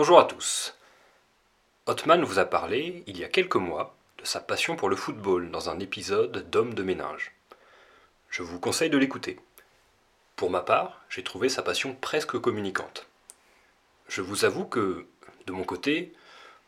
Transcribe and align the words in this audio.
Bonjour 0.00 0.18
à 0.18 0.24
tous. 0.24 0.74
Hotman 1.84 2.24
vous 2.24 2.38
a 2.38 2.46
parlé, 2.46 3.04
il 3.06 3.18
y 3.18 3.24
a 3.24 3.28
quelques 3.28 3.56
mois, 3.56 3.94
de 4.16 4.24
sa 4.24 4.40
passion 4.40 4.74
pour 4.74 4.88
le 4.88 4.96
football 4.96 5.50
dans 5.50 5.68
un 5.68 5.78
épisode 5.78 6.48
d'Homme 6.48 6.72
de 6.72 6.82
ménage. 6.82 7.32
Je 8.30 8.42
vous 8.42 8.58
conseille 8.58 8.88
de 8.88 8.96
l'écouter. 8.96 9.38
Pour 10.36 10.48
ma 10.48 10.62
part, 10.62 11.02
j'ai 11.10 11.22
trouvé 11.22 11.50
sa 11.50 11.60
passion 11.60 11.94
presque 11.94 12.38
communicante. 12.38 13.08
Je 14.08 14.22
vous 14.22 14.46
avoue 14.46 14.64
que, 14.64 15.04
de 15.46 15.52
mon 15.52 15.64
côté, 15.64 16.14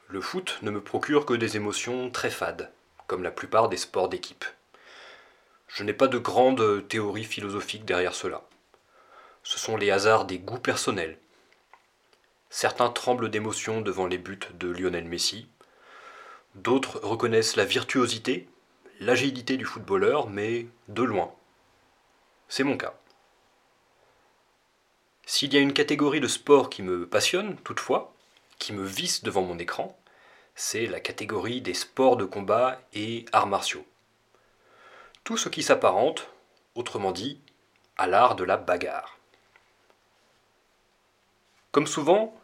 le 0.09 0.21
foot 0.21 0.59
ne 0.61 0.71
me 0.71 0.83
procure 0.83 1.25
que 1.25 1.33
des 1.33 1.57
émotions 1.57 2.11
très 2.11 2.29
fades, 2.29 2.71
comme 3.07 3.23
la 3.23 3.31
plupart 3.31 3.71
des 3.71 3.79
sports 3.79 4.11
d'équipe. 4.11 4.45
Je 5.69 5.85
n'ai 5.85 5.95
pas 5.95 6.09
de 6.09 6.19
grande 6.19 6.87
théorie 6.87 7.25
philosophique 7.25 7.87
derrière 7.87 8.15
cela. 8.15 8.43
Ce 9.43 9.59
sont 9.59 9.79
les 9.79 9.91
hasards 9.91 10.27
des 10.27 10.39
goûts 10.39 10.59
personnels. 10.59 11.17
Certains 12.55 12.91
tremblent 12.91 13.31
d'émotion 13.31 13.81
devant 13.81 14.07
les 14.07 14.19
buts 14.19 14.39
de 14.53 14.69
Lionel 14.69 15.07
Messi. 15.07 15.49
D'autres 16.55 17.01
reconnaissent 17.03 17.57
la 17.57 17.65
virtuosité, 17.65 18.47
l'agilité 19.01 19.57
du 19.57 19.65
footballeur, 19.65 20.29
mais 20.29 20.67
de 20.89 21.03
loin. 21.03 21.33
C'est 22.49 22.63
mon 22.63 22.77
cas. 22.77 22.93
S'il 25.25 25.55
y 25.55 25.57
a 25.57 25.61
une 25.61 25.73
catégorie 25.73 26.21
de 26.21 26.29
sport 26.29 26.69
qui 26.69 26.83
me 26.83 27.09
passionne, 27.09 27.57
toutefois, 27.65 28.15
qui 28.59 28.75
me 28.75 28.85
visse 28.85 29.23
devant 29.23 29.43
mon 29.43 29.59
écran, 29.59 29.99
c'est 30.55 30.85
la 30.85 31.01
catégorie 31.01 31.63
des 31.63 31.73
sports 31.73 32.19
de 32.19 32.27
combat 32.27 32.83
et 32.93 33.25
arts 33.33 33.47
martiaux. 33.47 33.87
Tout 35.25 35.39
ce 35.39 35.49
qui 35.49 35.63
s'apparente, 35.63 36.29
autrement 36.75 37.13
dit, 37.13 37.41
à 37.97 38.07
l'art 38.07 38.37
de 38.37 38.45
la 38.45 38.59
bagarre. 38.59 39.17
Comme 41.71 41.87
souvent, 41.87 42.39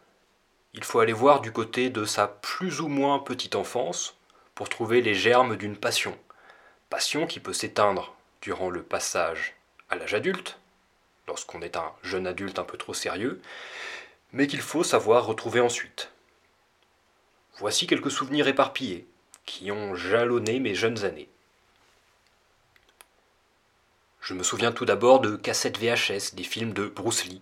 il 0.73 0.83
faut 0.83 0.99
aller 0.99 1.13
voir 1.13 1.41
du 1.41 1.51
côté 1.51 1.89
de 1.89 2.05
sa 2.05 2.27
plus 2.27 2.81
ou 2.81 2.87
moins 2.87 3.19
petite 3.19 3.55
enfance 3.55 4.15
pour 4.55 4.69
trouver 4.69 5.01
les 5.01 5.15
germes 5.15 5.55
d'une 5.55 5.77
passion. 5.77 6.17
Passion 6.89 7.27
qui 7.27 7.39
peut 7.39 7.53
s'éteindre 7.53 8.15
durant 8.41 8.69
le 8.69 8.83
passage 8.83 9.55
à 9.89 9.95
l'âge 9.95 10.13
adulte, 10.13 10.59
lorsqu'on 11.27 11.61
est 11.61 11.77
un 11.77 11.91
jeune 12.03 12.27
adulte 12.27 12.59
un 12.59 12.63
peu 12.63 12.77
trop 12.77 12.93
sérieux, 12.93 13.41
mais 14.31 14.47
qu'il 14.47 14.61
faut 14.61 14.83
savoir 14.83 15.25
retrouver 15.25 15.59
ensuite. 15.59 16.11
Voici 17.57 17.87
quelques 17.87 18.11
souvenirs 18.11 18.47
éparpillés 18.47 19.07
qui 19.45 19.71
ont 19.71 19.95
jalonné 19.95 20.59
mes 20.59 20.75
jeunes 20.75 21.03
années. 21.03 21.29
Je 24.21 24.33
me 24.35 24.43
souviens 24.43 24.71
tout 24.71 24.85
d'abord 24.85 25.19
de 25.19 25.35
cassettes 25.35 25.79
VHS 25.79 26.35
des 26.35 26.43
films 26.43 26.73
de 26.73 26.87
Bruce 26.87 27.25
Lee, 27.25 27.41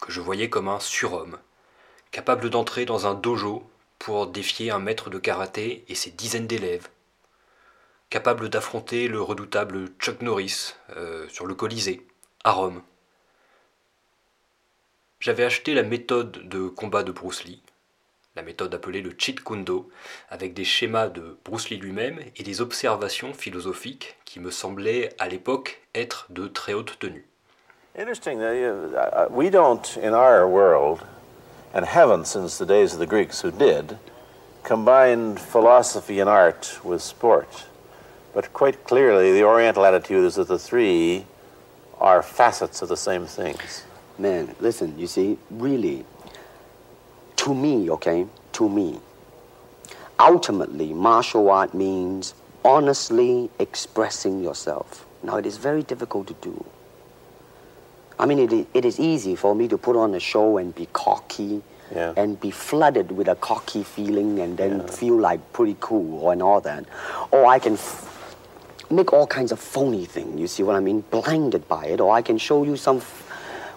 que 0.00 0.12
je 0.12 0.20
voyais 0.20 0.48
comme 0.48 0.68
un 0.68 0.78
surhomme, 0.78 1.38
capable 2.10 2.50
d'entrer 2.50 2.84
dans 2.84 3.06
un 3.06 3.14
dojo 3.14 3.68
pour 3.98 4.26
défier 4.26 4.70
un 4.70 4.78
maître 4.78 5.10
de 5.10 5.18
karaté 5.18 5.84
et 5.88 5.94
ses 5.94 6.10
dizaines 6.10 6.46
d'élèves, 6.46 6.88
capable 8.08 8.48
d'affronter 8.48 9.08
le 9.08 9.20
redoutable 9.20 9.88
Chuck 9.98 10.22
Norris 10.22 10.74
euh, 10.96 11.28
sur 11.28 11.46
le 11.46 11.54
Colisée, 11.54 12.06
à 12.44 12.52
Rome. 12.52 12.82
J'avais 15.20 15.44
acheté 15.44 15.74
la 15.74 15.82
méthode 15.82 16.48
de 16.48 16.66
combat 16.68 17.02
de 17.02 17.12
Bruce 17.12 17.44
Lee, 17.44 17.62
la 18.36 18.42
méthode 18.42 18.74
appelée 18.74 19.02
le 19.02 19.14
Cheat 19.16 19.44
Kundo, 19.44 19.90
avec 20.30 20.54
des 20.54 20.64
schémas 20.64 21.08
de 21.08 21.36
Bruce 21.44 21.68
Lee 21.68 21.76
lui-même 21.76 22.20
et 22.36 22.42
des 22.42 22.62
observations 22.62 23.34
philosophiques 23.34 24.16
qui 24.24 24.40
me 24.40 24.50
semblaient 24.50 25.10
à 25.18 25.28
l'époque 25.28 25.82
être 25.94 26.26
de 26.30 26.48
très 26.48 26.72
haute 26.72 26.98
tenue. 26.98 27.26
Interesting. 27.98 28.40
Uh, 28.40 29.28
and 31.72 31.84
haven't 31.84 32.26
since 32.26 32.58
the 32.58 32.66
days 32.66 32.92
of 32.92 32.98
the 32.98 33.06
Greeks 33.06 33.40
who 33.40 33.50
did, 33.50 33.98
combine 34.62 35.36
philosophy 35.36 36.20
and 36.20 36.28
art 36.28 36.78
with 36.84 37.02
sport. 37.02 37.66
But 38.34 38.52
quite 38.52 38.84
clearly, 38.84 39.32
the 39.32 39.44
Oriental 39.44 39.84
attitude 39.84 40.24
is 40.24 40.36
that 40.36 40.48
the 40.48 40.58
three 40.58 41.26
are 41.98 42.22
facets 42.22 42.82
of 42.82 42.88
the 42.88 42.96
same 42.96 43.26
things. 43.26 43.84
Man, 44.18 44.54
listen, 44.60 44.98
you 44.98 45.06
see, 45.06 45.38
really, 45.50 46.04
to 47.36 47.54
me, 47.54 47.90
okay, 47.90 48.26
to 48.52 48.68
me, 48.68 49.00
ultimately, 50.18 50.92
martial 50.92 51.50
art 51.50 51.74
means 51.74 52.34
honestly 52.64 53.50
expressing 53.58 54.42
yourself. 54.42 55.06
Now, 55.22 55.36
it 55.36 55.46
is 55.46 55.56
very 55.56 55.82
difficult 55.82 56.26
to 56.28 56.34
do. 56.34 56.64
I 58.20 58.26
mean, 58.26 58.38
it, 58.38 58.66
it 58.74 58.84
is 58.84 59.00
easy 59.00 59.34
for 59.34 59.54
me 59.54 59.66
to 59.68 59.78
put 59.78 59.96
on 59.96 60.14
a 60.14 60.20
show 60.20 60.58
and 60.58 60.74
be 60.74 60.86
cocky 60.92 61.62
Yeah. 61.94 62.12
and 62.16 62.38
be 62.38 62.50
flooded 62.52 63.10
with 63.10 63.28
a 63.28 63.34
cocky 63.34 63.82
feeling 63.82 64.38
and 64.38 64.56
then 64.56 64.72
Yeah. 64.80 64.86
feel 65.00 65.16
like 65.16 65.40
pretty 65.52 65.76
cool 65.80 66.30
and 66.30 66.42
all 66.42 66.60
that. 66.60 66.84
Or 67.32 67.46
I 67.46 67.58
can 67.58 67.78
make 68.90 69.12
all 69.12 69.26
kinds 69.26 69.52
of 69.52 69.58
phony 69.58 70.04
thing, 70.04 70.38
you 70.38 70.46
see 70.46 70.62
what 70.62 70.76
I 70.76 70.80
mean? 70.80 71.00
Blinded 71.10 71.66
by 71.66 71.86
it. 71.86 72.00
Or 72.00 72.12
I 72.12 72.22
can 72.22 72.38
show 72.38 72.62
you 72.64 72.76
some 72.76 73.00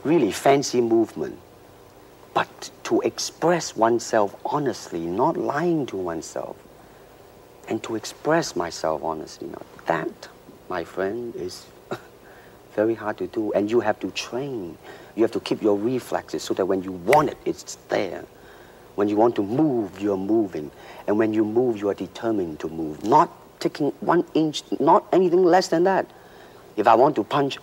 really 0.04 0.32
fancy 0.32 0.82
movement. 0.82 1.38
But 2.34 2.70
to 2.84 3.00
express 3.02 3.76
oneself 3.78 4.36
honestly, 4.46 5.00
not 5.06 5.38
lying 5.38 5.86
to 5.88 5.98
oneself, 5.98 6.56
and 7.70 7.82
to 7.84 7.96
express 7.96 8.56
myself 8.56 9.02
honestly, 9.04 9.48
now 9.48 9.62
that, 9.86 10.28
my 10.68 10.84
friend, 10.84 11.34
is 11.36 11.66
very 12.74 12.94
hard 12.96 13.18
to 13.20 13.28
do. 13.28 13.52
And 13.54 13.70
you 13.70 13.80
have 13.80 14.00
to 14.02 14.12
train. 14.12 14.78
You 15.16 15.24
have 15.24 15.32
to 15.32 15.40
keep 15.40 15.62
your 15.62 15.78
reflexes 15.78 16.44
so 16.44 16.54
that 16.56 16.66
when 16.66 16.84
you 16.84 16.92
want 16.92 17.30
it, 17.30 17.38
it's 17.46 17.76
there. 17.90 18.26
When 18.96 19.10
you 19.10 19.16
want 19.16 19.36
to 19.36 19.44
move, 19.44 20.00
you're 20.00 20.18
moving. 20.18 20.72
And 21.08 21.18
when 21.18 21.34
you 21.34 21.44
move, 21.46 21.78
you 21.78 21.90
are 21.90 21.94
determined 21.94 22.60
to 22.62 22.68
move. 22.70 23.04
Not 23.04 23.32
taking 23.60 23.92
one 24.02 24.26
inch, 24.34 24.64
not 24.80 25.06
anything 25.12 25.44
less 25.44 25.70
than 25.70 25.84
that. 25.86 26.10
If 26.76 26.88
I 26.88 26.96
want 26.96 27.16
to 27.16 27.24
punch, 27.24 27.58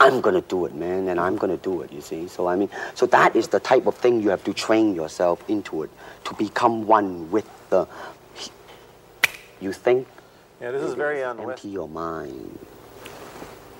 I'm 0.00 0.20
going 0.20 0.34
to 0.34 0.40
do 0.46 0.66
it, 0.66 0.74
man, 0.74 1.08
and 1.08 1.20
I'm 1.20 1.36
going 1.36 1.56
to 1.56 1.62
do 1.62 1.82
it, 1.82 1.92
you 1.92 2.00
see. 2.00 2.26
So, 2.28 2.48
I 2.48 2.56
mean, 2.56 2.68
so 2.94 3.06
that 3.06 3.36
is 3.36 3.48
the 3.48 3.60
type 3.60 3.86
of 3.86 3.94
thing 3.96 4.20
you 4.20 4.28
have 4.30 4.42
to 4.44 4.52
train 4.52 4.94
yourself 4.94 5.42
into 5.48 5.84
it, 5.84 5.90
to 6.24 6.34
become 6.34 6.86
one 6.86 7.30
with 7.30 7.48
the. 7.70 7.86
You 9.60 9.72
think, 9.72 10.06
Yeah, 10.60 10.72
this 10.72 10.82
is 10.82 10.94
very 10.94 11.22
empty 11.22 11.42
un-Western. 11.42 11.70
your 11.70 11.88
mind. 11.88 12.58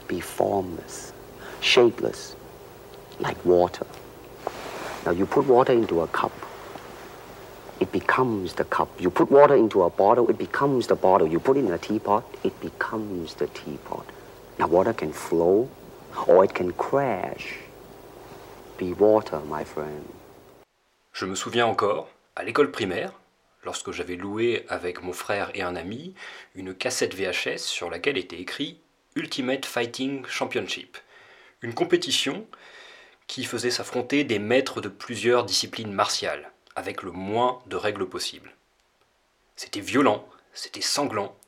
Be 0.09 0.21
formless, 0.21 1.13
shapeless, 1.61 2.37
like 3.21 3.43
water. 3.45 3.87
Now 5.07 5.13
you 5.13 5.27
put 5.27 5.47
water 5.47 5.73
into 5.73 6.01
a 6.03 6.07
cup, 6.09 6.33
it 7.81 7.91
becomes 7.93 8.55
the 8.55 8.65
cup. 8.65 8.89
You 9.01 9.11
put 9.11 9.31
water 9.31 9.55
into 9.55 9.83
a 9.83 9.91
bottle, 9.91 10.29
it 10.31 10.39
becomes 10.39 10.87
the 10.87 10.95
bottle. 10.95 11.27
You 11.27 11.41
put 11.41 11.57
it 11.57 11.65
in 11.65 11.73
a 11.73 11.79
teapot, 11.79 12.25
it 12.45 12.59
becomes 12.61 13.35
the 13.35 13.47
teapot. 13.49 14.07
Now 14.59 14.69
water 14.69 14.93
can 14.93 15.13
flow 15.13 15.69
or 16.27 16.45
it 16.45 16.55
can 16.55 16.73
crash. 16.73 17.59
Be 18.79 18.93
water, 18.93 19.41
my 19.41 19.65
friend. 19.65 20.05
Je 21.13 21.27
me 21.27 21.35
souviens 21.35 21.67
encore, 21.67 22.09
à 22.35 22.43
l'école 22.43 22.71
primaire, 22.71 23.13
lorsque 23.65 23.93
j'avais 23.93 24.17
loué 24.17 24.65
avec 24.69 25.03
mon 25.03 25.13
frère 25.13 25.51
et 25.55 25.63
un 25.63 25.77
ami 25.77 26.15
une 26.55 26.75
cassette 26.75 27.15
VHS 27.15 27.59
sur 27.59 27.91
laquelle 27.91 28.19
était 28.19 28.41
écrit 28.41 28.79
Ultimate 29.17 29.65
Fighting 29.65 30.27
Championship, 30.27 30.99
une 31.63 31.73
compétition 31.73 32.49
qui 33.29 33.45
faisait 33.45 33.71
s'affronter 33.71 34.25
des 34.25 34.41
maîtres 34.41 34.81
de 34.81 34.89
plusieurs 34.89 35.45
disciplines 35.45 35.93
martiales, 35.93 36.51
avec 36.75 37.05
le 37.05 37.13
moins 37.13 37.63
de 37.67 37.77
règles 37.77 38.09
possibles. 38.09 38.53
C'était 39.55 39.79
violent, 39.79 40.29
c'était 40.53 40.81
sanglant, 40.81 41.39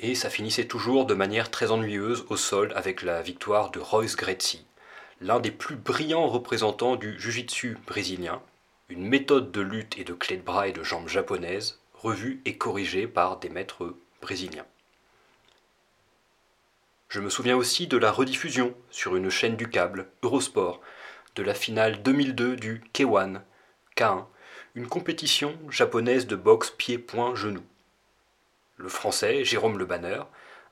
et 0.00 0.14
ça 0.14 0.28
finissait 0.28 0.66
toujours 0.66 1.06
de 1.06 1.14
manière 1.14 1.50
très 1.50 1.70
ennuyeuse 1.70 2.26
au 2.28 2.36
sol 2.36 2.74
avec 2.76 3.00
la 3.00 3.22
victoire 3.22 3.70
de 3.70 3.80
Royce 3.80 4.16
Gracie, 4.16 4.66
l'un 5.22 5.40
des 5.40 5.50
plus 5.50 5.76
brillants 5.76 6.28
représentants 6.28 6.96
du 6.96 7.18
jiu-jitsu 7.18 7.78
brésilien, 7.86 8.42
une 8.90 9.08
méthode 9.08 9.50
de 9.50 9.62
lutte 9.62 9.96
et 9.96 10.04
de 10.04 10.12
clé 10.12 10.36
de 10.36 10.42
bras 10.42 10.68
et 10.68 10.72
de 10.72 10.82
jambes 10.82 11.08
japonaises, 11.08 11.80
revue 11.94 12.42
et 12.44 12.58
corrigée 12.58 13.06
par 13.06 13.38
des 13.38 13.48
maîtres 13.48 13.94
brésiliens. 14.20 14.66
Je 17.12 17.20
me 17.20 17.28
souviens 17.28 17.58
aussi 17.58 17.88
de 17.88 17.98
la 17.98 18.10
rediffusion 18.10 18.74
sur 18.90 19.16
une 19.16 19.28
chaîne 19.28 19.54
du 19.54 19.68
câble, 19.68 20.08
Eurosport, 20.22 20.80
de 21.34 21.42
la 21.42 21.52
finale 21.52 22.02
2002 22.02 22.56
du 22.56 22.82
K1, 22.94 23.42
K1, 23.98 24.24
une 24.74 24.88
compétition 24.88 25.58
japonaise 25.68 26.26
de 26.26 26.36
boxe 26.36 26.70
pied-point-genou. 26.70 27.62
Le 28.78 28.88
français, 28.88 29.44
Jérôme 29.44 29.76
Le 29.76 29.84
Banner, 29.84 30.22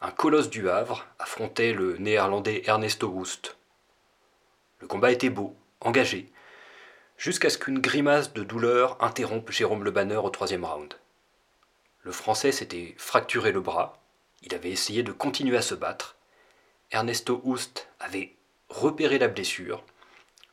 un 0.00 0.10
colosse 0.10 0.48
du 0.48 0.70
Havre, 0.70 1.06
affrontait 1.19 1.75
le 1.75 1.98
néerlandais 1.98 2.62
Ernesto 2.64 3.08
Wust. 3.08 3.58
Le 4.78 4.87
combat 4.87 5.12
était 5.12 5.28
beau, 5.28 5.54
engagé, 5.82 6.32
jusqu'à 7.19 7.50
ce 7.50 7.58
qu'une 7.58 7.81
grimace 7.81 8.32
de 8.32 8.44
douleur 8.44 8.96
interrompe 9.04 9.50
Jérôme 9.50 9.84
Le 9.84 9.90
Banner 9.90 10.16
au 10.16 10.31
troisième 10.31 10.64
round. 10.64 10.94
Le 12.02 12.12
français 12.12 12.50
s'était 12.50 12.94
fracturé 12.96 13.52
le 13.52 13.60
bras, 13.60 14.02
il 14.40 14.54
avait 14.54 14.70
essayé 14.70 15.02
de 15.02 15.12
continuer 15.12 15.58
à 15.58 15.62
se 15.62 15.75
battre. 15.75 16.16
Ernesto 16.92 17.40
Houst 17.44 17.88
avait 18.00 18.34
repéré 18.69 19.19
la 19.19 19.28
blessure, 19.28 19.84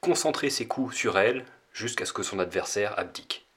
concentré 0.02 0.52
ses 0.52 0.68
coups 0.68 0.96
sur 0.96 1.18
elle 1.18 1.46
jusqu'à 1.74 2.06
ce 2.06 2.14
que 2.14 2.22
son 2.22 2.38
adversaire 2.38 2.98
abdique. 3.00 3.48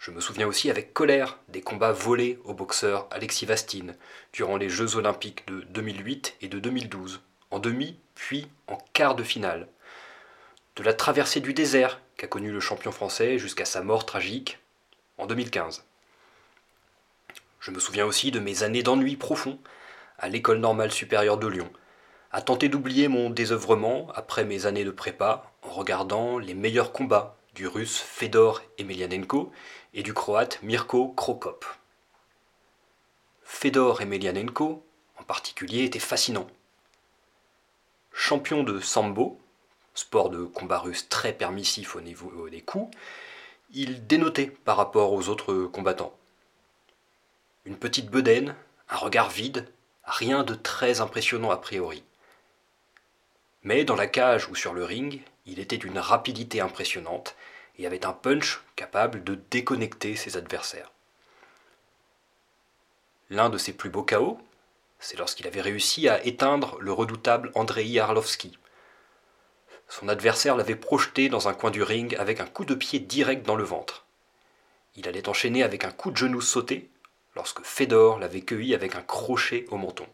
Je 0.00 0.10
me 0.10 0.20
souviens 0.20 0.48
aussi 0.48 0.70
avec 0.70 0.92
colère 0.92 1.38
des 1.48 1.60
combats 1.60 1.92
volés 1.92 2.40
au 2.44 2.52
boxeur 2.52 3.06
Alexis 3.12 3.46
Vastine 3.46 3.96
durant 4.32 4.56
les 4.56 4.68
Jeux 4.68 4.96
olympiques 4.96 5.46
de 5.46 5.60
2008 5.68 6.36
et 6.40 6.48
de 6.48 6.58
2012, 6.58 7.20
en 7.52 7.60
demi 7.60 7.96
puis 8.16 8.48
en 8.66 8.78
quart 8.92 9.14
de 9.14 9.22
finale. 9.22 9.68
De 10.74 10.82
la 10.82 10.94
traversée 10.94 11.40
du 11.40 11.54
désert 11.54 12.00
qu'a 12.16 12.26
connu 12.26 12.50
le 12.50 12.60
champion 12.60 12.90
français 12.90 13.38
jusqu'à 13.38 13.66
sa 13.66 13.82
mort 13.82 14.04
tragique 14.04 14.58
en 15.16 15.26
2015. 15.26 15.84
Je 17.60 17.70
me 17.70 17.78
souviens 17.78 18.06
aussi 18.06 18.32
de 18.32 18.40
mes 18.40 18.64
années 18.64 18.82
d'ennui 18.82 19.16
profond 19.16 19.60
à 20.20 20.28
l'école 20.28 20.58
normale 20.58 20.92
supérieure 20.92 21.38
de 21.38 21.48
Lyon, 21.48 21.70
à 22.30 22.42
tenter 22.42 22.68
d'oublier 22.68 23.08
mon 23.08 23.30
désœuvrement 23.30 24.08
après 24.14 24.44
mes 24.44 24.66
années 24.66 24.84
de 24.84 24.90
prépa 24.90 25.50
en 25.62 25.70
regardant 25.70 26.38
les 26.38 26.54
meilleurs 26.54 26.92
combats 26.92 27.36
du 27.54 27.66
russe 27.66 27.98
Fedor 27.98 28.62
Emelianenko 28.78 29.50
et 29.94 30.02
du 30.02 30.14
croate 30.14 30.62
Mirko 30.62 31.08
Krokop. 31.08 31.64
Fedor 33.42 34.02
Emelianenko, 34.02 34.84
en 35.18 35.24
particulier, 35.24 35.84
était 35.84 35.98
fascinant. 35.98 36.46
Champion 38.12 38.62
de 38.62 38.78
sambo, 38.78 39.40
sport 39.94 40.30
de 40.30 40.44
combat 40.44 40.78
russe 40.78 41.08
très 41.08 41.32
permissif 41.32 41.96
au 41.96 42.00
niveau 42.00 42.48
des 42.48 42.60
coups, 42.60 42.94
il 43.72 44.06
dénotait 44.06 44.46
par 44.64 44.76
rapport 44.76 45.12
aux 45.12 45.28
autres 45.28 45.64
combattants. 45.64 46.14
Une 47.64 47.76
petite 47.76 48.10
bedaine, 48.10 48.54
un 48.88 48.96
regard 48.96 49.30
vide, 49.30 49.66
rien 50.10 50.42
de 50.42 50.54
très 50.54 51.00
impressionnant 51.00 51.50
a 51.50 51.56
priori. 51.56 52.04
Mais 53.62 53.84
dans 53.84 53.96
la 53.96 54.06
cage 54.06 54.48
ou 54.48 54.54
sur 54.54 54.74
le 54.74 54.84
ring, 54.84 55.22
il 55.46 55.58
était 55.58 55.78
d'une 55.78 55.98
rapidité 55.98 56.60
impressionnante 56.60 57.36
et 57.78 57.86
avait 57.86 58.04
un 58.04 58.12
punch 58.12 58.62
capable 58.76 59.24
de 59.24 59.38
déconnecter 59.50 60.16
ses 60.16 60.36
adversaires. 60.36 60.90
L'un 63.30 63.48
de 63.48 63.58
ses 63.58 63.72
plus 63.72 63.90
beaux 63.90 64.02
chaos, 64.02 64.38
c'est 64.98 65.18
lorsqu'il 65.18 65.46
avait 65.46 65.60
réussi 65.60 66.08
à 66.08 66.24
éteindre 66.24 66.76
le 66.80 66.92
redoutable 66.92 67.52
Andrei 67.54 67.98
Arlovski. 67.98 68.58
Son 69.88 70.08
adversaire 70.08 70.56
l'avait 70.56 70.76
projeté 70.76 71.28
dans 71.28 71.48
un 71.48 71.54
coin 71.54 71.70
du 71.70 71.82
ring 71.82 72.14
avec 72.16 72.40
un 72.40 72.46
coup 72.46 72.64
de 72.64 72.74
pied 72.74 72.98
direct 72.98 73.46
dans 73.46 73.56
le 73.56 73.64
ventre. 73.64 74.04
Il 74.96 75.08
allait 75.08 75.28
enchaîner 75.28 75.62
avec 75.62 75.84
un 75.84 75.90
coup 75.90 76.10
de 76.10 76.16
genou 76.16 76.40
sauté 76.40 76.90
lorsque 77.34 77.62
Fedor 77.62 78.18
l'avait 78.18 78.42
cueilli 78.42 78.74
avec 78.74 78.94
un 78.96 79.02
crochet 79.02 79.66
au 79.70 79.76
menton. 79.76 80.06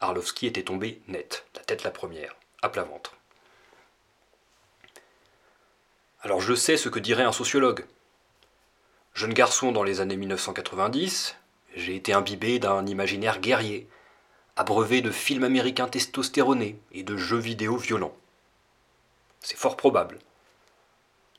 Arlovski 0.00 0.46
était 0.46 0.64
tombé 0.64 1.00
net, 1.08 1.46
la 1.54 1.62
tête 1.62 1.82
la 1.82 1.90
première, 1.90 2.36
à 2.62 2.68
plat 2.68 2.84
ventre. 2.84 3.16
Alors 6.20 6.40
je 6.40 6.54
sais 6.54 6.76
ce 6.76 6.88
que 6.88 6.98
dirait 6.98 7.22
un 7.22 7.32
sociologue. 7.32 7.84
Jeune 9.14 9.34
garçon 9.34 9.72
dans 9.72 9.82
les 9.82 10.00
années 10.00 10.16
1990, 10.16 11.36
j'ai 11.76 11.96
été 11.96 12.12
imbibé 12.12 12.58
d'un 12.58 12.86
imaginaire 12.86 13.40
guerrier, 13.40 13.88
abreuvé 14.56 15.02
de 15.02 15.10
films 15.10 15.44
américains 15.44 15.88
testostéronés 15.88 16.78
et 16.92 17.02
de 17.02 17.16
jeux 17.16 17.38
vidéo 17.38 17.76
violents. 17.76 18.16
C'est 19.40 19.58
fort 19.58 19.76
probable. 19.76 20.18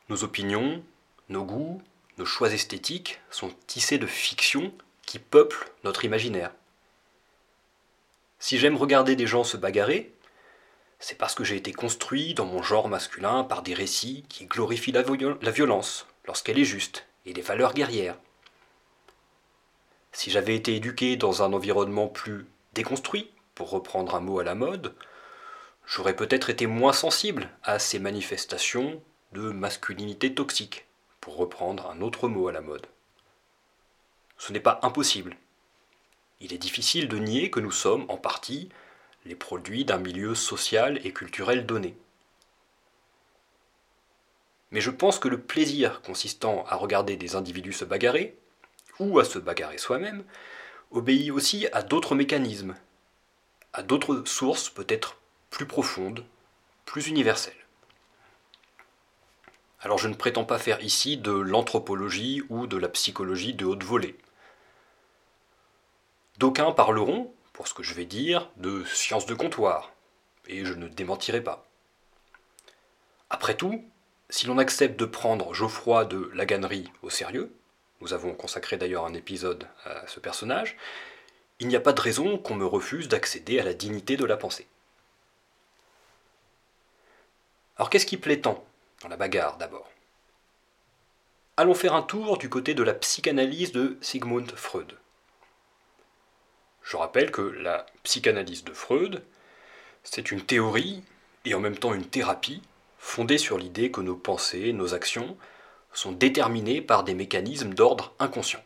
Nos 0.09 0.23
opinions, 0.23 0.83
nos 1.29 1.43
goûts, 1.43 1.81
nos 2.17 2.25
choix 2.25 2.53
esthétiques 2.53 3.19
sont 3.31 3.51
tissés 3.67 3.97
de 3.97 4.07
fictions 4.07 4.71
qui 5.05 5.19
peuplent 5.19 5.71
notre 5.83 6.05
imaginaire. 6.05 6.51
Si 8.39 8.57
j'aime 8.57 8.77
regarder 8.77 9.15
des 9.15 9.27
gens 9.27 9.43
se 9.43 9.57
bagarrer, 9.57 10.13
c'est 10.99 11.17
parce 11.17 11.35
que 11.35 11.43
j'ai 11.43 11.55
été 11.55 11.73
construit 11.73 12.33
dans 12.33 12.45
mon 12.45 12.63
genre 12.63 12.87
masculin 12.87 13.43
par 13.43 13.61
des 13.61 13.73
récits 13.73 14.25
qui 14.29 14.45
glorifient 14.45 14.91
la, 14.91 15.03
violence 15.51 16.07
lorsqu'elle 16.25 16.59
est 16.59 16.65
juste 16.65 17.05
et 17.25 17.33
les 17.33 17.41
valeurs 17.41 17.73
guerrières. 17.73 18.17
Si 20.11 20.31
j'avais 20.31 20.55
été 20.55 20.75
éduqué 20.75 21.17
dans 21.17 21.43
un 21.43 21.53
environnement 21.53 22.07
plus 22.07 22.45
déconstruit, 22.73 23.31
pour 23.53 23.69
reprendre 23.69 24.15
un 24.15 24.19
mot 24.19 24.39
à 24.39 24.43
la 24.43 24.55
mode, 24.55 24.93
j'aurais 25.85 26.15
peut-être 26.15 26.49
été 26.49 26.67
moins 26.67 26.93
sensible 26.93 27.49
à 27.63 27.79
ces 27.79 27.99
manifestations 27.99 29.01
de 29.31 29.49
masculinité 29.49 30.33
toxique, 30.33 30.85
pour 31.19 31.37
reprendre 31.37 31.89
un 31.89 32.01
autre 32.01 32.27
mot 32.27 32.47
à 32.47 32.51
la 32.51 32.61
mode. 32.61 32.87
Ce 34.37 34.51
n'est 34.51 34.59
pas 34.59 34.79
impossible. 34.83 35.37
Il 36.39 36.53
est 36.53 36.57
difficile 36.57 37.07
de 37.07 37.17
nier 37.17 37.49
que 37.49 37.59
nous 37.59 37.71
sommes, 37.71 38.05
en 38.09 38.17
partie, 38.17 38.69
les 39.25 39.35
produits 39.35 39.85
d'un 39.85 39.97
milieu 39.97 40.35
social 40.35 40.99
et 41.03 41.13
culturel 41.13 41.65
donné. 41.65 41.97
Mais 44.71 44.81
je 44.81 44.91
pense 44.91 45.19
que 45.19 45.27
le 45.27 45.39
plaisir 45.39 46.01
consistant 46.01 46.65
à 46.67 46.75
regarder 46.75 47.15
des 47.15 47.35
individus 47.35 47.73
se 47.73 47.85
bagarrer, 47.85 48.37
ou 48.99 49.19
à 49.19 49.25
se 49.25 49.39
bagarrer 49.39 49.77
soi-même, 49.77 50.23
obéit 50.91 51.31
aussi 51.31 51.67
à 51.71 51.81
d'autres 51.81 52.15
mécanismes, 52.15 52.75
à 53.73 53.83
d'autres 53.83 54.23
sources 54.25 54.69
peut-être 54.69 55.17
plus 55.49 55.65
profondes, 55.65 56.25
plus 56.85 57.07
universelles. 57.07 57.53
Alors 59.79 59.97
je 59.97 60.07
ne 60.07 60.13
prétends 60.13 60.45
pas 60.45 60.59
faire 60.59 60.83
ici 60.83 61.17
de 61.17 61.31
l'anthropologie 61.31 62.41
ou 62.49 62.67
de 62.67 62.77
la 62.77 62.89
psychologie 62.89 63.53
de 63.53 63.65
haute 63.65 63.83
volée. 63.83 64.17
D'aucuns 66.37 66.71
parleront, 66.71 67.33
pour 67.53 67.67
ce 67.67 67.73
que 67.73 67.83
je 67.83 67.93
vais 67.93 68.05
dire, 68.05 68.49
de 68.57 68.83
science 68.85 69.25
de 69.25 69.33
comptoir, 69.33 69.93
et 70.47 70.65
je 70.65 70.73
ne 70.73 70.87
démentirai 70.87 71.41
pas. 71.41 71.65
Après 73.29 73.55
tout, 73.55 73.83
si 74.29 74.45
l'on 74.45 74.57
accepte 74.57 74.99
de 74.99 75.05
prendre 75.05 75.53
Geoffroy 75.53 76.05
de 76.05 76.29
Laganerie 76.33 76.91
au 77.03 77.09
sérieux, 77.09 77.55
nous 78.01 78.13
avons 78.13 78.33
consacré 78.33 78.75
d'ailleurs 78.75 79.05
un 79.05 79.13
épisode 79.13 79.67
à 79.85 80.05
ce 80.07 80.19
personnage, 80.19 80.75
il 81.59 81.69
n'y 81.69 81.75
a 81.77 81.81
pas 81.81 81.93
de 81.93 82.01
raison 82.01 82.37
qu'on 82.37 82.55
me 82.55 82.65
refuse 82.65 83.07
d'accéder 83.07 83.59
à 83.59 83.63
la 83.63 83.73
dignité 83.73 84.17
de 84.17 84.25
la 84.25 84.35
pensée. 84.35 84.67
Alors 87.77 87.89
qu'est-ce 87.89 88.05
qui 88.05 88.17
plaît 88.17 88.41
tant 88.41 88.63
dans 89.01 89.07
la 89.07 89.17
bagarre 89.17 89.57
d'abord? 89.57 89.89
Allons 91.55 91.73
faire 91.73 91.93
un 91.93 92.01
tour 92.01 92.37
du 92.37 92.49
côté 92.49 92.73
de 92.73 92.83
la 92.83 92.93
psychanalyse 92.93 93.71
de 93.71 93.97
Sigmund 94.01 94.51
Freud. 94.55 94.97
Je 96.85 96.97
rappelle 96.97 97.31
que 97.31 97.41
la 97.41 97.87
psychanalyse 98.03 98.63
de 98.63 98.71
Freud, 98.71 99.23
c'est 100.03 100.31
une 100.31 100.45
théorie 100.45 101.03
et 101.43 101.55
en 101.55 101.59
même 101.59 101.77
temps 101.77 101.95
une 101.95 102.05
thérapie 102.05 102.61
fondée 102.99 103.39
sur 103.39 103.57
l'idée 103.57 103.89
que 103.89 104.01
nos 104.01 104.15
pensées, 104.15 104.71
nos 104.71 104.93
actions 104.93 105.35
sont 105.93 106.11
déterminées 106.11 106.81
par 106.81 107.03
des 107.03 107.15
mécanismes 107.15 107.73
d'ordre 107.73 108.13
inconscient. 108.19 108.63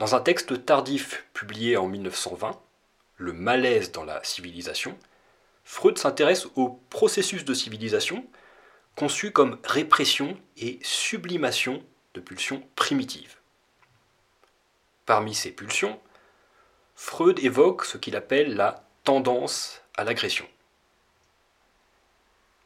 Dans 0.00 0.16
un 0.16 0.20
texte 0.20 0.66
tardif 0.66 1.24
publié 1.32 1.76
en 1.76 1.86
1920, 1.86 2.60
Le 3.18 3.32
malaise 3.32 3.92
dans 3.92 4.04
la 4.04 4.22
civilisation, 4.24 4.98
Freud 5.64 5.96
s'intéresse 5.96 6.48
au 6.56 6.80
processus 6.90 7.46
de 7.46 7.54
civilisation 7.54 8.26
conçu 8.94 9.30
comme 9.30 9.58
répression 9.64 10.36
et 10.58 10.80
sublimation 10.82 11.82
de 12.12 12.20
pulsions 12.20 12.62
primitives. 12.74 13.36
Parmi 15.06 15.36
ces 15.36 15.52
pulsions, 15.52 16.00
Freud 16.96 17.38
évoque 17.38 17.84
ce 17.84 17.96
qu'il 17.96 18.16
appelle 18.16 18.56
la 18.56 18.84
tendance 19.04 19.80
à 19.96 20.02
l'agression. 20.02 20.48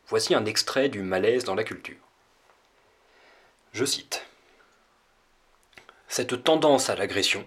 Voici 0.09 0.35
un 0.35 0.47
extrait 0.47 0.89
du 0.89 1.03
malaise 1.03 1.45
dans 1.45 1.55
la 1.55 1.65
culture. 1.65 1.99
Je 3.73 3.85
cite. 3.85 4.27
Cette 6.09 6.43
tendance 6.43 6.89
à 6.89 6.97
l'agression, 6.97 7.47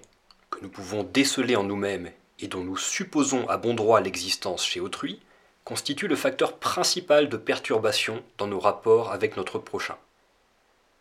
que 0.51 0.59
nous 0.61 0.69
pouvons 0.69 1.03
déceler 1.03 1.55
en 1.55 1.63
nous-mêmes 1.63 2.11
et 2.39 2.47
dont 2.47 2.63
nous 2.63 2.77
supposons 2.77 3.49
à 3.49 3.57
bon 3.57 3.73
droit 3.73 3.99
l'existence 3.99 4.63
chez 4.63 4.79
autrui, 4.79 5.19
constitue 5.65 6.07
le 6.07 6.15
facteur 6.15 6.59
principal 6.59 7.29
de 7.29 7.37
perturbation 7.37 8.23
dans 8.37 8.47
nos 8.47 8.59
rapports 8.59 9.11
avec 9.11 9.37
notre 9.37 9.57
prochain. 9.57 9.97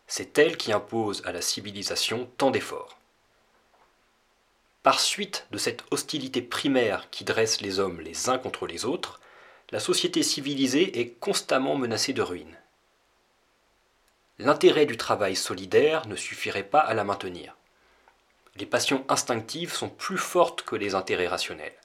C'est 0.07 0.37
elle 0.39 0.57
qui 0.57 0.71
impose 0.71 1.21
à 1.25 1.31
la 1.31 1.41
civilisation 1.41 2.27
tant 2.37 2.49
d'efforts. 2.49 2.97
Par 4.83 4.99
suite 4.99 5.47
de 5.51 5.57
cette 5.57 5.85
hostilité 5.91 6.41
primaire 6.41 7.09
qui 7.09 7.23
dresse 7.23 7.61
les 7.61 7.79
hommes 7.79 8.01
les 8.01 8.27
uns 8.27 8.37
contre 8.37 8.67
les 8.67 8.83
autres, 8.83 9.21
la 9.71 9.79
société 9.79 10.23
civilisée 10.23 10.99
est 10.99 11.11
constamment 11.19 11.77
menacée 11.77 12.11
de 12.11 12.21
ruine. 12.21 12.57
L'intérêt 14.39 14.85
du 14.85 14.97
travail 14.97 15.37
solidaire 15.37 16.05
ne 16.07 16.17
suffirait 16.17 16.67
pas 16.67 16.81
à 16.81 16.93
la 16.93 17.05
maintenir. 17.05 17.55
Les 18.57 18.65
passions 18.65 19.05
instinctives 19.07 19.73
sont 19.73 19.87
plus 19.89 20.17
fortes 20.17 20.63
que 20.63 20.75
les 20.75 20.95
intérêts 20.95 21.27
rationnels. 21.27 21.79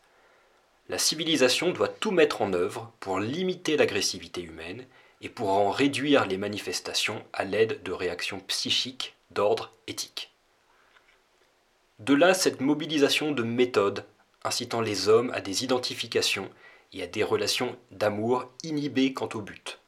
La 0.88 0.99
civilisation 0.99 1.71
doit 1.71 1.88
tout 1.88 2.11
mettre 2.11 2.43
en 2.43 2.52
œuvre 2.52 2.93
pour 2.99 3.21
limiter 3.21 3.76
l'agressivité 3.76 4.43
humaine 4.43 4.85
et 5.21 5.28
pour 5.28 5.50
en 5.50 5.71
réduire 5.71 6.26
les 6.26 6.37
manifestations 6.37 7.25
à 7.33 7.45
l'aide 7.45 7.81
de 7.85 7.93
réactions 7.93 8.40
psychiques 8.40 9.14
d'ordre 9.31 9.73
éthique. 9.87 10.27
De 11.99 12.14
là 12.14 12.33
cette 12.33 12.61
mobilisation 12.61 13.33
de 13.33 13.43
méthodes 13.43 14.05
incitant 14.45 14.81
les 14.81 15.09
hommes 15.09 15.33
à 15.33 15.40
des 15.40 15.64
identifications 15.64 16.49
et 16.93 17.02
à 17.02 17.09
des 17.09 17.25
relations 17.25 17.76
d'amour 17.90 18.49
inhibées 18.62 19.12
quant 19.12 19.28
au 19.35 19.40
but. 19.40 19.81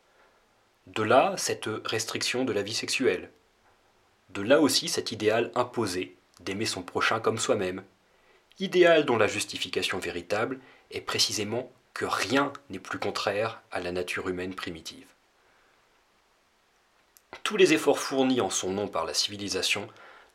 De 0.89 1.05
là 1.05 1.35
cette 1.37 1.69
restriction 1.85 2.45
de 2.45 2.53
la 2.53 2.63
vie 2.63 2.75
sexuelle, 2.75 3.31
de 4.31 4.43
là 4.43 4.61
aussi 4.61 4.89
cet 4.89 5.13
idéal 5.13 5.53
imposé 5.55 6.17
d'aimer 6.41 6.67
son 6.67 6.83
prochain 6.83 7.21
comme 7.21 7.39
soi-même, 7.39 7.85
idéal 8.59 9.05
dont 9.05 9.17
la 9.17 9.29
justification 9.29 9.99
véritable 9.99 10.59
est 10.91 11.01
précisément 11.01 11.71
que 11.95 12.05
rien 12.05 12.53
n'est 12.71 12.79
plus 12.81 12.99
contraire 12.99 13.63
à 13.71 13.81
la 13.81 13.93
nature 13.93 14.29
humaine 14.29 14.55
primitive. 14.55 15.07
Tous 17.45 17.57
les 17.57 17.73
efforts 17.73 18.01
fournis 18.01 18.41
en 18.41 18.51
son 18.51 18.71
nom 18.71 18.89
par 18.89 19.05
la 19.05 19.15
civilisation 19.15 19.89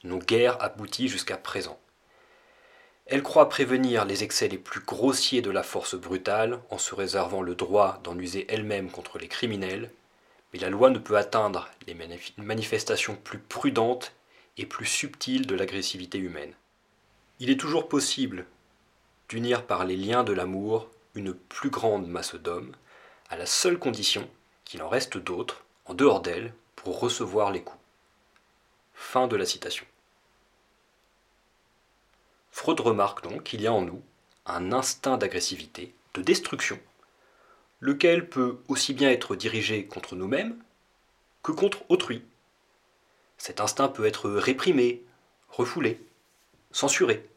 n'ont 0.06 0.20
guère 0.20 0.62
abouti 0.62 1.08
jusqu'à 1.08 1.38
présent. 1.38 1.80
Elle 3.08 3.22
croit 3.22 3.50
prévenir 3.50 4.06
les 4.06 4.24
excès 4.24 4.48
les 4.48 4.58
plus 4.58 4.80
grossiers 4.80 5.42
de 5.42 5.52
la 5.52 5.62
force 5.62 5.96
brutale 5.96 6.60
en 6.72 6.80
se 6.80 6.96
réservant 6.96 7.44
le 7.44 7.54
droit 7.54 8.00
d'en 8.04 8.18
user 8.18 8.48
elle-même 8.50 8.90
contre 8.90 9.20
les 9.20 9.28
criminels, 9.28 9.92
mais 10.52 10.60
la 10.60 10.70
loi 10.70 10.90
ne 10.90 10.98
peut 10.98 11.18
atteindre 11.18 11.70
les 11.86 11.96
manifestations 12.38 13.16
plus 13.16 13.38
prudentes 13.38 14.14
et 14.58 14.66
plus 14.66 14.88
subtiles 14.88 15.46
de 15.46 15.54
l'agressivité 15.54 16.18
humaine. 16.18 16.54
Il 17.40 17.50
est 17.50 17.60
toujours 17.60 17.88
possible 17.88 18.46
d'unir 19.30 19.66
par 19.66 19.86
les 19.86 19.98
liens 19.98 20.24
de 20.24 20.34
l'amour 20.34 20.90
une 21.14 21.34
plus 21.34 21.70
grande 21.70 22.08
masse 22.08 22.36
d'hommes, 22.36 22.76
à 23.30 23.38
la 23.38 23.46
seule 23.46 23.80
condition 23.80 24.30
qu'il 24.64 24.82
en 24.82 24.90
reste 24.90 25.18
d'autres, 25.18 25.64
en 25.86 25.94
dehors 25.94 26.22
d'elle, 26.22 26.54
pour 26.76 27.00
recevoir 27.00 27.52
les 27.52 27.62
coups. 27.62 27.80
Fin 28.94 29.28
de 29.28 29.36
la 29.36 29.46
citation. 29.46 29.86
Freud 32.56 32.80
remarque 32.80 33.22
donc 33.22 33.44
qu'il 33.44 33.62
y 33.62 33.68
a 33.68 33.74
en 33.74 33.82
nous 33.82 34.02
un 34.46 34.72
instinct 34.72 35.18
d'agressivité, 35.18 35.94
de 36.14 36.22
destruction, 36.22 36.80
lequel 37.82 38.30
peut 38.30 38.62
aussi 38.70 38.94
bien 38.94 39.12
être 39.12 39.36
dirigé 39.36 39.86
contre 39.86 40.16
nous-mêmes 40.16 40.56
que 41.44 41.52
contre 41.52 41.84
autrui. 41.90 42.24
Cet 43.38 43.60
instinct 43.60 43.90
peut 43.90 44.06
être 44.06 44.30
réprimé, 44.30 45.04
refoulé, 45.50 46.00
censuré. 46.72 47.28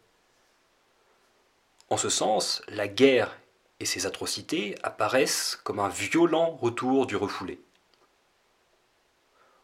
En 1.90 1.96
ce 1.96 2.10
sens, 2.10 2.62
la 2.68 2.87
guerre 2.87 3.37
et 3.80 3.87
ses 3.87 4.06
atrocités 4.06 4.76
apparaissent 4.84 5.58
comme 5.64 5.80
un 5.80 5.88
violent 5.88 6.52
retour 6.52 7.06
du 7.06 7.16
refoulé. 7.16 7.60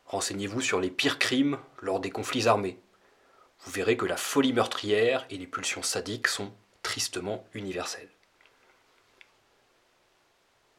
Renseignez-vous 0.07 0.61
sur 0.61 0.81
les 0.81 0.91
pires 0.91 1.21
crimes 1.21 1.59
lors 1.81 2.01
des 2.01 2.11
conflits 2.11 2.49
armés. 2.49 2.77
Vous 3.65 3.73
verrez 3.73 3.97
que 3.97 4.05
la 4.05 4.17
folie 4.17 4.53
meurtrière 4.53 5.27
et 5.31 5.39
les 5.39 5.47
pulsions 5.47 5.83
sadiques 5.83 6.29
sont 6.29 6.53
tristement 6.83 7.47
universelles. 7.55 8.11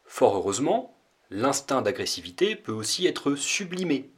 Fort 0.06 0.36
heureusement, 0.36 0.96
l'instinct 1.30 1.82
d'agressivité 1.82 2.56
peut 2.56 2.72
aussi 2.72 3.08
être 3.08 3.36
sublimé. 3.36 4.10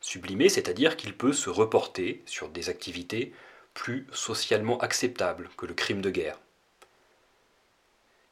Sublimé, 0.00 0.48
c'est-à-dire 0.48 0.96
qu'il 0.96 1.16
peut 1.16 1.32
se 1.32 1.50
reporter 1.50 2.22
sur 2.26 2.48
des 2.50 2.68
activités 2.68 3.32
plus 3.74 4.06
socialement 4.12 4.78
acceptables 4.78 5.48
que 5.56 5.66
le 5.66 5.74
crime 5.74 6.02
de 6.02 6.10
guerre. 6.10 6.38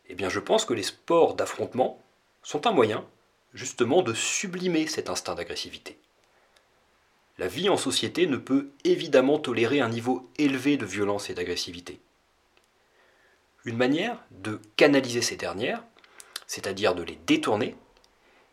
Eh 0.08 0.14
bien, 0.14 0.28
je 0.28 0.38
pense 0.38 0.64
que 0.64 0.74
les 0.74 0.82
sports 0.82 1.34
d'affrontement 1.34 2.02
sont 2.42 2.66
un 2.66 2.72
moyen, 2.72 3.04
justement, 3.54 4.02
de 4.02 4.14
sublimer 4.14 4.86
cet 4.86 5.08
instinct 5.08 5.34
d'agressivité. 5.34 5.98
La 7.38 7.48
vie 7.48 7.68
en 7.68 7.76
société 7.76 8.26
ne 8.26 8.38
peut 8.38 8.70
évidemment 8.84 9.38
tolérer 9.38 9.80
un 9.80 9.90
niveau 9.90 10.30
élevé 10.38 10.76
de 10.76 10.86
violence 10.86 11.28
et 11.28 11.34
d'agressivité. 11.34 12.00
Une 13.66 13.76
manière 13.76 14.22
de 14.30 14.60
canaliser 14.76 15.20
ces 15.20 15.36
dernières, 15.36 15.82
c'est-à-dire 16.46 16.94
de 16.94 17.02
les 17.02 17.18
détourner, 17.26 17.76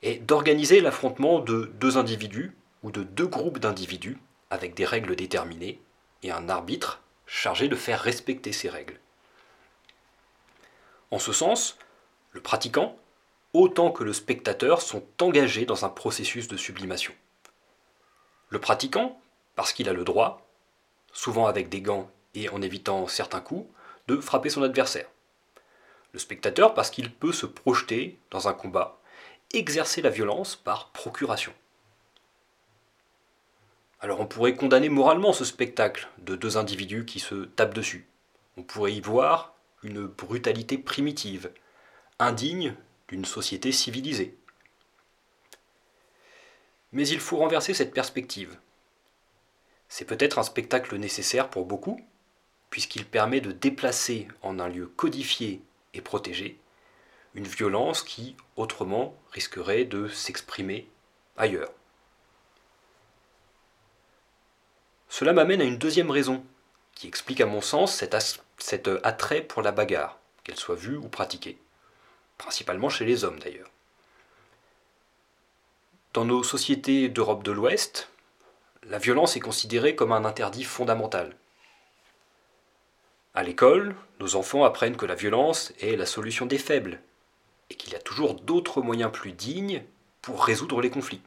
est 0.01 0.19
d'organiser 0.19 0.81
l'affrontement 0.81 1.39
de 1.39 1.71
deux 1.79 1.97
individus 1.97 2.51
ou 2.81 2.91
de 2.91 3.03
deux 3.03 3.27
groupes 3.27 3.59
d'individus 3.59 4.17
avec 4.49 4.73
des 4.73 4.85
règles 4.85 5.15
déterminées 5.15 5.79
et 6.23 6.31
un 6.31 6.49
arbitre 6.49 7.01
chargé 7.25 7.69
de 7.69 7.75
faire 7.75 8.01
respecter 8.01 8.51
ces 8.51 8.69
règles. 8.69 8.99
En 11.09 11.19
ce 11.19 11.31
sens, 11.31 11.77
le 12.31 12.41
pratiquant, 12.41 12.97
autant 13.53 13.91
que 13.91 14.03
le 14.03 14.13
spectateur, 14.13 14.81
sont 14.81 15.03
engagés 15.21 15.65
dans 15.65 15.85
un 15.85 15.89
processus 15.89 16.47
de 16.47 16.57
sublimation. 16.57 17.13
Le 18.53 18.59
pratiquant, 18.59 19.19
parce 19.55 19.73
qu'il 19.73 19.89
a 19.89 19.93
le 19.93 20.03
droit, 20.03 20.47
souvent 21.11 21.47
avec 21.47 21.69
des 21.69 21.81
gants 21.81 22.11
et 22.35 22.49
en 22.49 22.61
évitant 22.61 23.07
certains 23.07 23.41
coups, 23.41 23.67
de 24.07 24.17
frapper 24.17 24.51
son 24.51 24.61
adversaire. 24.61 25.07
Le 26.11 26.19
spectateur, 26.19 26.75
parce 26.75 26.91
qu'il 26.91 27.11
peut 27.11 27.31
se 27.31 27.47
projeter 27.47 28.19
dans 28.29 28.47
un 28.47 28.53
combat, 28.53 28.99
exercer 29.53 30.03
la 30.03 30.11
violence 30.11 30.55
par 30.55 30.89
procuration. 30.89 31.51
Alors 33.99 34.19
on 34.19 34.27
pourrait 34.27 34.53
condamner 34.53 34.89
moralement 34.89 35.33
ce 35.33 35.45
spectacle 35.45 36.07
de 36.19 36.35
deux 36.35 36.55
individus 36.55 37.05
qui 37.05 37.19
se 37.19 37.45
tapent 37.45 37.73
dessus. 37.73 38.07
On 38.57 38.61
pourrait 38.61 38.93
y 38.93 39.01
voir 39.01 39.55
une 39.81 40.05
brutalité 40.05 40.77
primitive, 40.77 41.51
indigne 42.19 42.75
d'une 43.07 43.25
société 43.25 43.71
civilisée. 43.71 44.37
Mais 46.93 47.07
il 47.07 47.19
faut 47.19 47.37
renverser 47.37 47.73
cette 47.73 47.93
perspective. 47.93 48.57
C'est 49.89 50.05
peut-être 50.05 50.39
un 50.39 50.43
spectacle 50.43 50.95
nécessaire 50.95 51.49
pour 51.49 51.65
beaucoup, 51.65 51.99
puisqu'il 52.69 53.05
permet 53.05 53.41
de 53.41 53.51
déplacer 53.51 54.27
en 54.41 54.59
un 54.59 54.69
lieu 54.69 54.87
codifié 54.87 55.61
et 55.93 56.01
protégé 56.01 56.57
une 57.35 57.47
violence 57.47 58.03
qui, 58.03 58.35
autrement, 58.55 59.15
risquerait 59.31 59.85
de 59.85 60.07
s'exprimer 60.07 60.87
ailleurs. 61.35 61.71
Cela 65.09 65.33
m'amène 65.33 65.61
à 65.61 65.65
une 65.65 65.77
deuxième 65.77 66.11
raison, 66.11 66.43
qui 66.93 67.07
explique 67.07 67.41
à 67.41 67.45
mon 67.45 67.61
sens 67.61 67.95
cet, 67.95 68.15
cet 68.57 68.89
attrait 69.03 69.41
pour 69.41 69.61
la 69.61 69.71
bagarre, 69.71 70.19
qu'elle 70.43 70.57
soit 70.57 70.75
vue 70.75 70.97
ou 70.97 71.07
pratiquée, 71.07 71.57
principalement 72.37 72.89
chez 72.89 73.05
les 73.05 73.23
hommes 73.23 73.39
d'ailleurs. 73.39 73.72
Dans 76.13 76.25
nos 76.25 76.43
sociétés 76.43 77.09
d'Europe 77.09 77.41
de 77.41 77.51
l'Ouest, 77.51 78.11
la 78.83 78.99
violence 78.99 79.35
est 79.35 79.39
considérée 79.39 79.95
comme 79.95 80.11
un 80.11 80.25
interdit 80.25 80.63
fondamental. 80.63 81.35
À 83.33 83.41
l'école, 83.41 83.95
nos 84.19 84.35
enfants 84.35 84.63
apprennent 84.63 84.95
que 84.95 85.07
la 85.07 85.15
violence 85.15 85.73
est 85.79 85.95
la 85.95 86.05
solution 86.05 86.45
des 86.45 86.59
faibles 86.59 87.01
et 87.71 87.73
qu'il 87.73 87.93
y 87.93 87.95
a 87.95 87.99
toujours 87.99 88.35
d'autres 88.35 88.83
moyens 88.83 89.11
plus 89.11 89.31
dignes 89.31 89.83
pour 90.21 90.45
résoudre 90.45 90.81
les 90.81 90.91
conflits. 90.91 91.23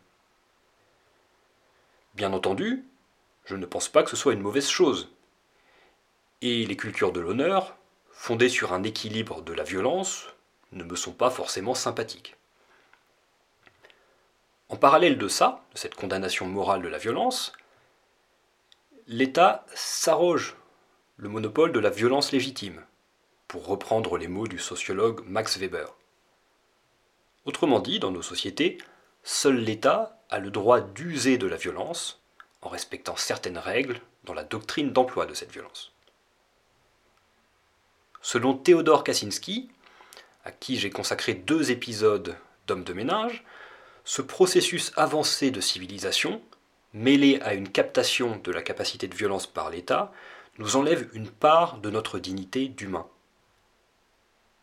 Bien 2.15 2.33
entendu, 2.33 2.85
je 3.45 3.57
ne 3.57 3.67
pense 3.67 3.89
pas 3.89 4.05
que 4.05 4.11
ce 4.11 4.17
soit 4.17 4.35
une 4.35 4.41
mauvaise 4.41 4.69
chose, 4.69 5.11
et 6.43 6.65
les 6.65 6.77
cultures 6.77 7.11
de 7.11 7.19
l'honneur, 7.19 7.77
fondées 8.13 8.49
sur 8.49 8.73
un 8.73 8.85
équilibre 8.85 9.43
de 9.43 9.53
la 9.53 9.65
violence, 9.65 10.29
ne 10.71 10.85
me 10.85 10.95
sont 10.95 11.13
pas 11.13 11.31
forcément 11.31 11.75
sympathiques. 11.75 12.37
En 14.69 14.77
parallèle 14.77 15.17
de 15.17 15.29
ça, 15.29 15.63
de 15.73 15.79
cette 15.79 15.95
condamnation 15.95 16.47
morale 16.47 16.83
de 16.83 16.89
la 16.89 16.99
violence, 16.99 17.53
l'État 19.07 19.65
s'arroge 19.75 20.57
le 21.17 21.29
monopole 21.29 21.73
de 21.73 21.79
la 21.79 21.91
violence 21.91 22.33
légitime, 22.33 22.85
pour 23.49 23.67
reprendre 23.67 24.19
les 24.19 24.29
mots 24.29 24.49
du 24.49 24.59
sociologue 24.59 25.23
Max 25.27 25.57
Weber. 25.57 25.95
Autrement 27.45 27.79
dit, 27.79 28.01
dans 28.01 28.11
nos 28.11 28.23
sociétés, 28.23 28.79
seul 29.23 29.57
l'État 29.57 30.19
a 30.31 30.41
le 30.41 30.51
droit 30.51 30.81
d'user 30.81 31.39
de 31.39 31.47
la 31.47 31.57
violence 31.57 32.21
en 32.61 32.69
respectant 32.69 33.17
certaines 33.17 33.59
règles 33.59 34.01
dans 34.25 34.35
la 34.35 34.43
doctrine 34.43 34.93
d'emploi 34.93 35.27
de 35.27 35.35
cette 35.35 35.53
violence. 35.53 35.93
Selon 38.21 38.55
Théodore 38.55 39.05
Kaczynski, 39.05 39.71
à 40.45 40.51
qui 40.51 40.77
j'ai 40.77 40.91
consacré 40.91 41.35
deux 41.35 41.71
épisodes 41.71 42.37
d'Homme 42.67 42.83
de 42.83 42.93
ménage, 42.93 43.45
ce 44.07 44.23
processus 44.23 44.93
avancé 44.95 45.51
de 45.51 45.61
civilisation, 45.61 46.41
mêlé 46.93 47.41
à 47.43 47.55
une 47.55 47.69
captation 47.69 48.37
de 48.37 48.53
la 48.53 48.63
capacité 48.63 49.09
de 49.09 49.17
violence 49.17 49.49
par 49.49 49.69
l'État, 49.69 50.13
nous 50.59 50.77
enlève 50.77 51.11
une 51.13 51.29
part 51.29 51.79
de 51.79 51.91
notre 51.91 52.21
dignité 52.21 52.69
d'humain. 52.69 53.09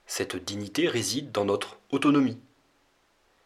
Cette 0.07 0.37
dignité 0.37 0.87
réside 0.87 1.33
dans 1.33 1.43
notre 1.43 1.77
autonomie, 1.91 2.39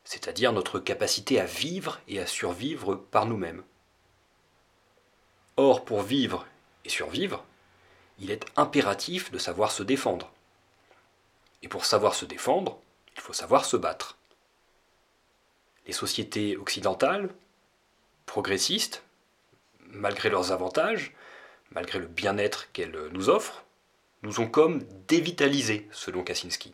c'est-à-dire 0.03 0.53
notre 0.53 0.79
capacité 0.79 1.39
à 1.39 1.45
vivre 1.45 1.99
et 2.07 2.19
à 2.19 2.27
survivre 2.27 2.93
par 2.93 3.25
nous-mêmes. 3.25 3.63
Or, 5.57 5.83
pour 5.83 6.03
vivre 6.03 6.45
et 6.85 6.89
survivre, 6.89 7.43
il 8.19 8.29
est 8.29 8.45
impératif 8.55 9.31
de 9.31 9.39
savoir 9.39 9.71
se 9.71 9.81
défendre. 9.81 10.31
Et 11.63 11.67
pour 11.67 11.85
savoir 11.85 12.13
se 12.13 12.25
défendre, 12.25 12.79
il 13.15 13.21
faut 13.21 13.33
savoir 13.33 13.65
se 13.65 13.77
battre. 13.77 14.16
Les 15.87 15.93
sociétés 15.93 16.57
occidentales, 16.57 17.29
progressistes, 18.25 19.03
malgré 19.87 20.29
leurs 20.29 20.51
avantages, 20.51 21.13
malgré 21.71 21.99
le 21.99 22.07
bien-être 22.07 22.71
qu'elles 22.73 23.09
nous 23.11 23.29
offrent, 23.29 23.63
nous 24.23 24.39
ont 24.39 24.49
comme 24.49 24.83
dévitalisés, 25.07 25.87
selon 25.91 26.23
Kaczynski. 26.23 26.73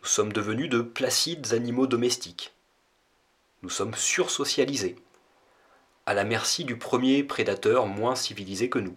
Nous 0.00 0.06
sommes 0.08 0.32
devenus 0.32 0.68
de 0.68 0.80
placides 0.80 1.52
animaux 1.52 1.86
domestiques. 1.86 2.52
Nous 3.62 3.70
sommes 3.70 3.94
sursocialisés, 3.94 4.96
à 6.06 6.14
la 6.14 6.24
merci 6.24 6.64
du 6.64 6.78
premier 6.78 7.22
prédateur 7.22 7.86
moins 7.86 8.14
civilisé 8.16 8.68
que 8.68 8.78
nous. 8.78 8.96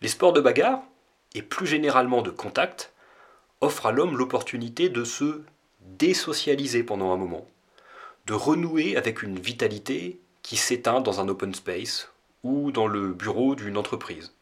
Les 0.00 0.08
sports 0.08 0.32
de 0.32 0.40
bagarre, 0.40 0.82
et 1.34 1.42
plus 1.42 1.66
généralement 1.66 2.22
de 2.22 2.30
contact, 2.30 2.92
offrent 3.60 3.86
à 3.86 3.92
l'homme 3.92 4.16
l'opportunité 4.16 4.88
de 4.88 5.04
se 5.04 5.42
désocialiser 5.86 6.82
pendant 6.82 7.12
un 7.12 7.16
moment, 7.16 7.46
de 8.26 8.34
renouer 8.34 8.96
avec 8.96 9.22
une 9.22 9.38
vitalité 9.38 10.20
qui 10.42 10.56
s'éteint 10.56 11.00
dans 11.00 11.20
un 11.20 11.28
open 11.28 11.54
space 11.54 12.10
ou 12.42 12.70
dans 12.70 12.86
le 12.86 13.12
bureau 13.12 13.54
d'une 13.54 13.76
entreprise. 13.76 14.32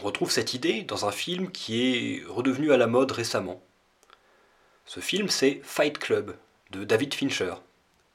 On 0.00 0.04
retrouve 0.04 0.30
cette 0.30 0.54
idée 0.54 0.82
dans 0.82 1.06
un 1.06 1.12
film 1.12 1.50
qui 1.50 1.82
est 1.82 2.24
redevenu 2.26 2.72
à 2.72 2.76
la 2.76 2.86
mode 2.86 3.12
récemment. 3.12 3.62
Ce 4.84 5.00
film, 5.00 5.28
c'est 5.28 5.60
Fight 5.62 5.98
Club 5.98 6.36
de 6.70 6.84
David 6.84 7.14
Fincher, 7.14 7.54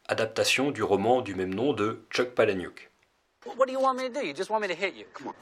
adaptation 0.08 0.72
du 0.72 0.84
roman 0.84 1.22
du 1.22 1.36
même 1.36 1.54
nom 1.54 1.74
de 1.74 2.06
Chuck 2.12 2.30
Palahniuk. 2.30 2.92
What 3.46 3.66
do 3.66 3.74
you 3.74 3.82
want 3.82 3.96
me 3.96 4.08
to 4.08 4.14
do? 4.14 4.26
You 4.26 4.34
just 4.36 4.52
want 4.52 4.62
me 4.62 4.68
to 4.68 4.76
hit 4.76 4.96
you? 4.96 5.06
Come 5.14 5.30
on, 5.30 5.34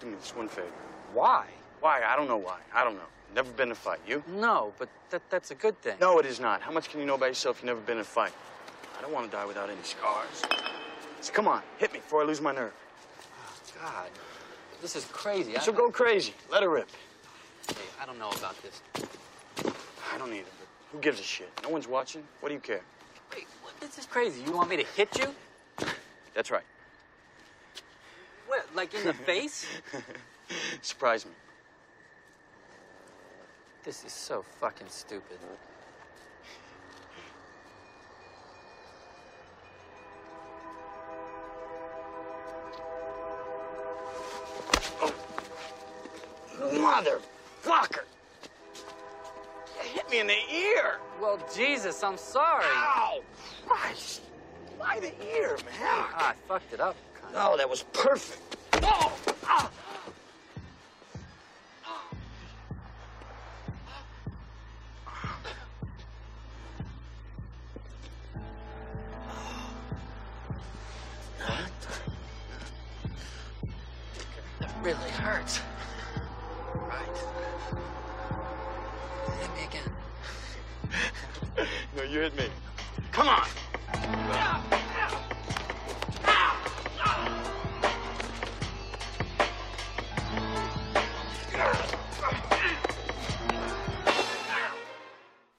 do 0.00 0.06
me 0.06 0.16
this 0.16 0.32
one 0.36 0.48
favor. 0.48 0.68
Why? 1.12 1.44
Why? 1.80 2.00
I 2.04 2.16
don't 2.16 2.28
know 2.28 2.38
why. 2.38 2.58
I 2.72 2.84
don't 2.84 2.94
know. 2.94 3.17
Never 3.34 3.50
been 3.52 3.68
in 3.68 3.72
a 3.72 3.74
fight. 3.74 4.00
You? 4.06 4.22
No, 4.28 4.72
but 4.78 4.88
that, 5.10 5.22
that's 5.30 5.50
a 5.50 5.54
good 5.54 5.80
thing. 5.82 5.96
No, 6.00 6.18
it 6.18 6.26
is 6.26 6.40
not. 6.40 6.60
How 6.62 6.70
much 6.72 6.88
can 6.88 7.00
you 7.00 7.06
know 7.06 7.14
about 7.14 7.26
yourself? 7.26 7.56
if 7.58 7.62
You've 7.62 7.68
never 7.68 7.80
been 7.80 7.96
in 7.96 8.02
a 8.02 8.04
fight. 8.04 8.32
I 8.98 9.02
don't 9.02 9.12
want 9.12 9.30
to 9.30 9.36
die 9.36 9.44
without 9.46 9.68
any 9.70 9.82
scars. 9.82 10.42
So 11.20 11.32
come 11.32 11.46
on, 11.46 11.62
hit 11.78 11.92
me 11.92 11.98
before 11.98 12.22
I 12.22 12.24
lose 12.24 12.40
my 12.40 12.52
nerve. 12.52 12.72
Oh, 13.22 13.80
God, 13.80 14.10
this 14.80 14.96
is 14.96 15.04
crazy. 15.06 15.56
I, 15.56 15.60
She'll 15.60 15.74
go 15.74 15.90
crazy. 15.90 16.32
Let 16.50 16.62
her 16.62 16.68
rip. 16.68 16.88
Hey, 17.68 17.74
I 18.02 18.06
don't 18.06 18.18
know 18.18 18.30
about 18.30 18.56
this. 18.62 18.80
I 20.12 20.18
don't 20.18 20.32
either, 20.32 20.44
but 20.58 20.68
who 20.92 20.98
gives 21.00 21.20
a 21.20 21.22
shit? 21.22 21.50
No 21.62 21.68
one's 21.68 21.86
watching. 21.86 22.22
What 22.40 22.48
do 22.48 22.54
you 22.54 22.60
care? 22.60 22.80
Wait, 23.34 23.46
what, 23.62 23.78
this 23.80 23.98
is 23.98 24.06
crazy. 24.06 24.42
You 24.42 24.52
want 24.52 24.70
me 24.70 24.76
to 24.76 24.84
hit 24.96 25.16
you? 25.18 25.26
That's 26.34 26.50
right. 26.50 26.62
What, 28.46 28.66
like 28.74 28.94
in 28.94 29.04
the 29.04 29.12
face? 29.26 29.66
Surprise 30.82 31.26
me. 31.26 31.32
This 33.84 34.04
is 34.04 34.12
so 34.12 34.44
fucking 34.60 34.88
stupid. 34.88 35.38
Motherfucker! 46.58 48.04
You 49.76 49.82
hit 49.82 50.10
me 50.10 50.20
in 50.20 50.26
the 50.26 50.38
ear! 50.52 50.98
Well, 51.20 51.38
Jesus, 51.54 52.02
I'm 52.02 52.16
sorry. 52.16 52.64
Ow! 52.66 53.22
Christ! 53.66 54.22
Why 54.76 55.00
the 55.00 55.12
ear, 55.34 55.56
man? 55.64 55.80
Ah, 55.80 56.30
I 56.30 56.34
fucked 56.46 56.72
it 56.72 56.80
up. 56.80 56.96
Kind 57.20 57.34
Oh, 57.36 57.56
that 57.56 57.68
was 57.68 57.84
perfect. 57.92 58.56
Oh! 58.82 59.16
Ah! 59.44 59.70
Really 74.88 75.10
hurts. 75.10 75.60
Right? 76.88 77.16
Hit 79.38 79.50
me 79.54 79.64
again. 79.68 79.92
No, 81.94 82.02
you 82.04 82.20
hit 82.20 82.34
me. 82.36 82.44
Come 83.12 83.28
on! 83.28 83.42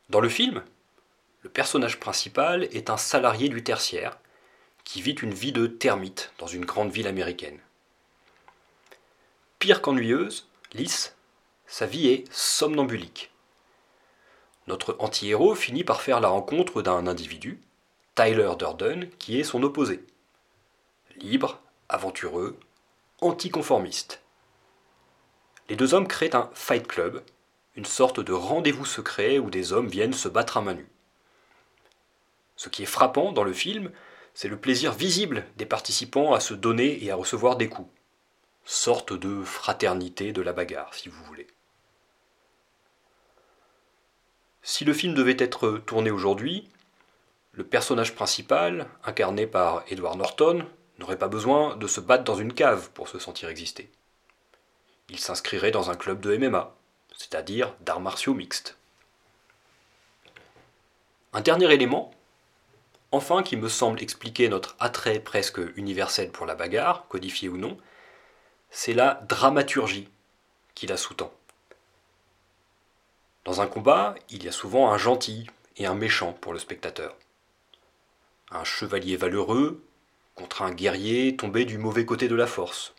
Dans 0.10 0.22
le 0.22 0.30
film, 0.30 0.64
le 1.44 1.50
personnage 1.50 2.00
principal 2.00 2.64
est 2.64 2.90
un 2.90 2.98
salarié 2.98 3.48
du 3.48 3.64
tertiaire 3.64 4.18
qui 4.84 5.04
vit 5.04 5.12
une 5.12 5.36
vie 5.36 5.52
de 5.52 5.68
termite 5.68 6.34
dans 6.40 6.48
une 6.48 6.66
grande 6.66 6.92
ville 6.92 7.06
américaine. 7.06 7.60
Pire 9.60 9.82
qu'ennuyeuse, 9.82 10.48
lisse, 10.72 11.18
sa 11.68 11.86
vie 11.86 12.08
est 12.08 12.32
somnambulique. 12.32 13.30
Notre 14.68 14.96
anti-héros 15.00 15.54
finit 15.54 15.84
par 15.84 16.02
faire 16.02 16.22
la 16.22 16.30
rencontre 16.30 16.82
d'un 16.82 17.08
individu, 17.08 17.60
Tyler 18.16 18.54
Durden, 18.58 19.10
qui 19.20 19.38
est 19.38 19.44
son 19.44 19.62
opposé. 19.64 20.02
Libre, 21.18 21.60
aventureux, 21.90 22.58
anticonformiste. 23.20 24.22
Les 25.68 25.76
deux 25.76 25.94
hommes 25.94 26.08
créent 26.08 26.38
un 26.38 26.50
Fight 26.54 26.88
Club, 26.88 27.22
une 27.76 27.84
sorte 27.84 28.22
de 28.22 28.32
rendez-vous 28.32 28.86
secret 28.86 29.40
où 29.40 29.50
des 29.50 29.74
hommes 29.74 29.90
viennent 29.90 30.14
se 30.14 30.30
battre 30.30 30.56
à 30.56 30.62
main 30.62 30.76
nue. 30.76 30.90
Ce 32.56 32.70
qui 32.70 32.84
est 32.84 32.86
frappant 32.86 33.34
dans 33.34 33.44
le 33.44 33.54
film, 33.54 33.92
c'est 34.34 34.48
le 34.48 34.58
plaisir 34.58 34.94
visible 34.94 35.46
des 35.58 35.66
participants 35.66 36.34
à 36.34 36.40
se 36.40 36.54
donner 36.54 37.04
et 37.04 37.12
à 37.12 37.16
recevoir 37.16 37.58
des 37.58 37.68
coups. 37.68 37.92
Sorte 38.72 39.14
de 39.14 39.44
fraternité 39.44 40.32
de 40.32 40.44
la 40.44 40.54
bagarre, 40.54 40.94
si 40.94 41.10
vous 41.10 41.24
voulez. 41.24 41.48
Si 44.62 44.86
le 44.86 44.94
film 44.94 45.16
devait 45.16 45.36
être 45.40 45.80
tourné 45.88 46.12
aujourd'hui, 46.12 46.70
le 47.54 47.64
personnage 47.64 48.14
principal, 48.14 48.88
incarné 49.04 49.48
par 49.48 49.84
Edward 49.88 50.20
Norton, 50.20 50.68
n'aurait 51.00 51.18
pas 51.18 51.28
besoin 51.28 51.78
de 51.78 51.88
se 51.88 52.00
battre 52.00 52.24
dans 52.24 52.36
une 52.36 52.54
cave 52.54 52.92
pour 52.92 53.08
se 53.08 53.18
sentir 53.18 53.50
exister. 53.50 53.90
Il 55.10 55.18
s'inscrirait 55.18 55.72
dans 55.72 55.90
un 55.90 55.96
club 55.96 56.20
de 56.20 56.38
MMA, 56.38 56.76
c'est-à-dire 57.18 57.74
d'arts 57.80 58.02
martiaux 58.02 58.36
mixtes. 58.36 58.78
Un 61.34 61.42
dernier 61.42 61.74
élément, 61.74 62.14
enfin 63.12 63.42
qui 63.42 63.58
me 63.58 63.68
semble 63.68 64.00
expliquer 64.00 64.48
notre 64.48 64.76
attrait 64.80 65.20
presque 65.20 65.60
universel 65.76 66.30
pour 66.30 66.46
la 66.46 66.54
bagarre, 66.54 67.08
codifié 67.08 67.50
ou 67.50 67.58
non, 67.58 67.76
c'est 68.72 68.94
la 68.94 69.16
dramaturgie 69.28 70.10
qui 70.76 70.88
la 70.88 70.98
sous-tend. 70.98 71.34
Dans 73.46 73.62
un 73.62 73.68
combat, 73.68 74.16
il 74.30 74.44
y 74.44 74.48
a 74.48 74.52
souvent 74.52 74.92
un 74.92 74.98
gentil 74.98 75.48
et 75.78 75.86
un 75.86 75.96
méchant 75.96 76.34
pour 76.34 76.54
le 76.54 76.60
spectateur. 76.60 77.16
Un 78.52 78.64
chevalier 78.64 79.18
valeureux 79.18 79.84
contre 80.36 80.62
un 80.62 80.72
guerrier 80.72 81.36
tombé 81.36 81.66
du 81.66 81.78
mauvais 81.78 82.06
côté 82.06 82.28
de 82.28 82.36
la 82.36 82.48
force. 82.48 82.94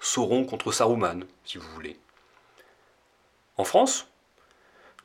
Sauron 0.00 0.44
contre 0.44 0.72
Saruman, 0.72 1.24
si 1.44 1.58
vous 1.58 1.68
voulez. 1.70 1.98
En 3.56 3.64
France, 3.64 4.08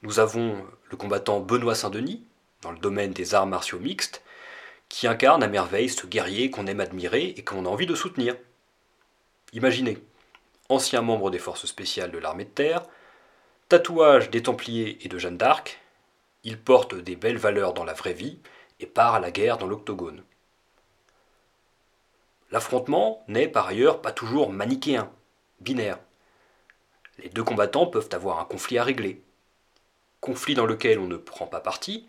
nous 0.01 0.19
avons 0.19 0.65
le 0.89 0.97
combattant 0.97 1.39
Benoît 1.39 1.75
Saint-Denis, 1.75 2.23
dans 2.61 2.71
le 2.71 2.79
domaine 2.79 3.13
des 3.13 3.33
arts 3.33 3.47
martiaux 3.47 3.79
mixtes, 3.79 4.23
qui 4.89 5.07
incarne 5.07 5.43
à 5.43 5.47
merveille 5.47 5.89
ce 5.89 6.05
guerrier 6.05 6.49
qu'on 6.49 6.67
aime 6.67 6.81
admirer 6.81 7.33
et 7.37 7.43
qu'on 7.43 7.65
a 7.65 7.69
envie 7.69 7.85
de 7.85 7.95
soutenir. 7.95 8.35
Imaginez, 9.53 9.97
ancien 10.69 11.01
membre 11.01 11.29
des 11.29 11.39
forces 11.39 11.65
spéciales 11.65 12.11
de 12.11 12.17
l'armée 12.17 12.45
de 12.45 12.49
terre, 12.49 12.83
tatouage 13.67 14.29
des 14.29 14.43
Templiers 14.43 14.97
et 15.01 15.09
de 15.09 15.17
Jeanne 15.17 15.37
d'Arc, 15.37 15.79
il 16.43 16.57
porte 16.57 16.95
des 16.95 17.15
belles 17.15 17.37
valeurs 17.37 17.73
dans 17.73 17.83
la 17.83 17.93
vraie 17.93 18.13
vie 18.13 18.39
et 18.79 18.85
part 18.85 19.15
à 19.15 19.19
la 19.19 19.31
guerre 19.31 19.57
dans 19.57 19.67
l'octogone. 19.67 20.23
L'affrontement 22.51 23.23
n'est 23.27 23.47
par 23.47 23.67
ailleurs 23.67 24.01
pas 24.01 24.11
toujours 24.11 24.51
manichéen, 24.51 25.11
binaire. 25.59 25.99
Les 27.19 27.29
deux 27.29 27.43
combattants 27.43 27.87
peuvent 27.87 28.09
avoir 28.13 28.39
un 28.39 28.45
conflit 28.45 28.77
à 28.77 28.83
régler. 28.83 29.21
Conflit 30.21 30.53
dans 30.53 30.65
lequel 30.65 30.99
on 30.99 31.07
ne 31.07 31.17
prend 31.17 31.47
pas 31.47 31.61
parti, 31.61 32.07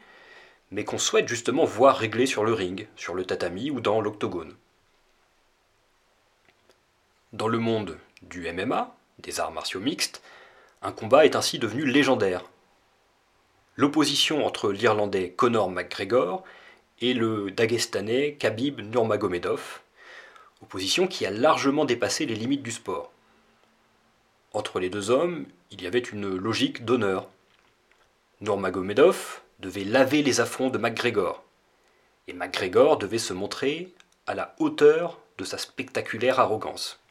mais 0.71 0.85
qu'on 0.85 0.99
souhaite 0.99 1.29
justement 1.29 1.65
voir 1.65 1.97
régler 1.97 2.27
sur 2.27 2.45
le 2.45 2.55
ring, 2.55 2.89
sur 2.97 3.15
le 3.15 3.25
tatami 3.25 3.71
ou 3.71 3.81
dans 3.81 4.01
l'octogone. 4.01 4.57
Dans 7.33 7.49
le 7.49 7.59
monde 7.59 7.97
du 8.21 8.53
MMA, 8.53 8.95
des 9.21 9.41
arts 9.41 9.53
martiaux 9.53 9.81
mixtes, 9.81 10.21
un 10.83 10.93
combat 10.93 11.25
est 11.25 11.35
ainsi 11.35 11.59
devenu 11.59 11.87
légendaire. 11.87 12.45
L'opposition 13.77 14.45
entre 14.45 14.71
l'Irlandais 14.71 15.31
Conor 15.31 15.71
McGregor 15.71 16.45
et 17.01 17.15
le 17.15 17.51
Dagestanais 17.51 18.35
Khabib 18.35 18.81
Nurmagomedov, 18.81 19.81
opposition 20.61 21.07
qui 21.07 21.25
a 21.25 21.31
largement 21.31 21.87
dépassé 21.87 22.27
les 22.27 22.35
limites 22.35 22.63
du 22.63 22.71
sport. 22.71 23.11
Entre 24.53 24.79
les 24.79 24.91
deux 24.91 25.09
hommes, 25.09 25.47
il 25.71 25.81
y 25.81 25.87
avait 25.87 26.01
une 26.01 26.37
logique 26.37 26.85
d'honneur. 26.85 27.31
Nurmagomedov 28.43 29.41
devait 29.59 29.85
laver 29.85 30.23
les 30.23 30.43
affronts 30.43 30.69
de 30.69 30.77
McGregor, 30.77 31.43
et 32.29 32.35
McGregor 32.35 32.99
devait 32.99 33.17
se 33.17 33.33
montrer 33.33 33.91
à 34.27 34.35
la 34.35 34.55
hauteur 34.59 35.19
de 35.39 35.45
sa 35.45 35.57
spectaculaire 35.57 36.39
arrogance. 36.39 37.02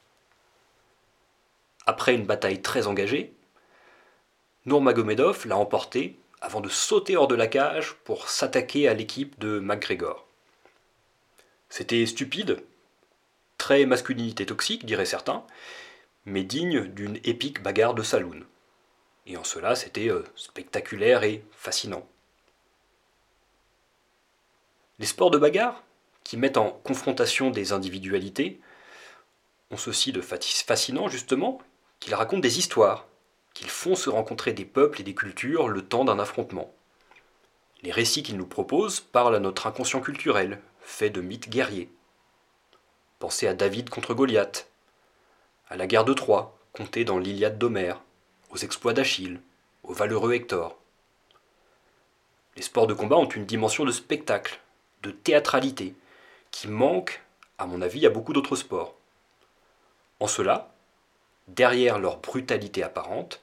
Après 1.86 2.14
une 2.14 2.26
bataille 2.26 2.62
très 2.62 2.88
engagée, 2.88 3.34
Nurmagomedov 4.66 5.48
l'a 5.48 5.58
emporté 5.58 6.20
avant 6.42 6.62
de 6.62 6.70
sauter 6.70 7.18
hors 7.18 7.28
de 7.28 7.36
la 7.36 7.48
cage 7.48 7.94
pour 8.04 8.30
s'attaquer 8.30 8.88
à 8.88 8.94
l'équipe 8.94 9.40
de 9.40 9.60
McGregor. 9.60 10.28
C'était 11.70 12.06
stupide, 12.06 12.64
très 13.58 13.86
masculinité 13.86 14.46
toxique, 14.46 14.86
diraient 14.86 15.06
certains, 15.06 15.46
mais 16.26 16.44
digne 16.44 16.86
d'une 16.86 17.20
épique 17.24 17.62
bagarre 17.62 17.94
de 17.94 18.04
saloon. 18.04 18.44
Et 19.26 19.38
en 19.38 19.44
cela, 19.44 19.76
c'était 19.76 20.10
euh, 20.10 20.24
spectaculaire 20.36 21.24
et 21.24 21.44
fascinant. 21.52 22.08
Les 25.00 25.06
sports 25.06 25.32
de 25.32 25.38
bagarre, 25.38 25.84
qui 26.24 26.38
mettent 26.38 26.58
en 26.58 26.72
confrontation 26.84 27.50
des 27.50 27.72
individualités, 27.72 28.60
ont 29.72 29.78
ceci 29.78 30.12
de 30.12 30.22
fascinant 30.22 31.08
justement 31.08 31.62
qu'ils 32.02 32.16
racontent 32.16 32.42
des 32.42 32.60
histoires, 32.60 33.08
qu'ils 33.54 33.70
font 33.70 33.96
se 33.96 34.10
rencontrer 34.10 34.52
des 34.52 34.66
peuples 34.66 35.00
et 35.00 35.06
des 35.06 35.16
cultures 35.16 35.70
le 35.70 35.86
temps 35.86 36.04
d'un 36.04 36.20
affrontement. 36.20 36.74
Les 37.84 37.92
récits 37.92 38.24
qu'ils 38.24 38.38
nous 38.38 38.46
proposent 38.46 39.00
parlent 39.00 39.36
à 39.36 39.40
notre 39.40 39.68
inconscient 39.68 40.02
culturel, 40.02 40.60
fait 40.82 41.10
de 41.10 41.22
mythes 41.22 41.50
guerriers. 41.50 41.90
Pensez 43.20 43.48
à 43.48 43.54
David 43.54 43.90
contre 43.90 44.14
Goliath, 44.14 44.68
à 45.70 45.78
la 45.78 45.88
guerre 45.88 46.06
de 46.06 46.14
Troie, 46.14 46.58
contée 46.74 47.06
dans 47.06 47.20
l'Iliade 47.20 47.58
d'Homère, 47.58 48.02
aux 48.50 48.58
exploits 48.58 48.94
d'Achille, 48.94 49.40
au 49.84 49.94
valeureux 49.94 50.34
Hector. 50.34 50.78
Les 52.56 52.62
sports 52.62 52.88
de 52.88 52.94
combat 52.94 53.18
ont 53.18 53.30
une 53.30 53.46
dimension 53.46 53.86
de 53.86 53.92
spectacle, 53.92 54.60
de 55.04 55.12
théâtralité, 55.12 55.96
qui 56.50 56.68
manque, 56.68 57.24
à 57.58 57.66
mon 57.66 57.82
avis, 57.82 58.06
à 58.06 58.10
beaucoup 58.10 58.34
d'autres 58.34 58.56
sports. 58.56 58.96
En 60.20 60.28
cela, 60.28 60.71
derrière 61.56 62.00
leur 62.00 62.18
brutalité 62.18 62.84
apparente, 62.84 63.42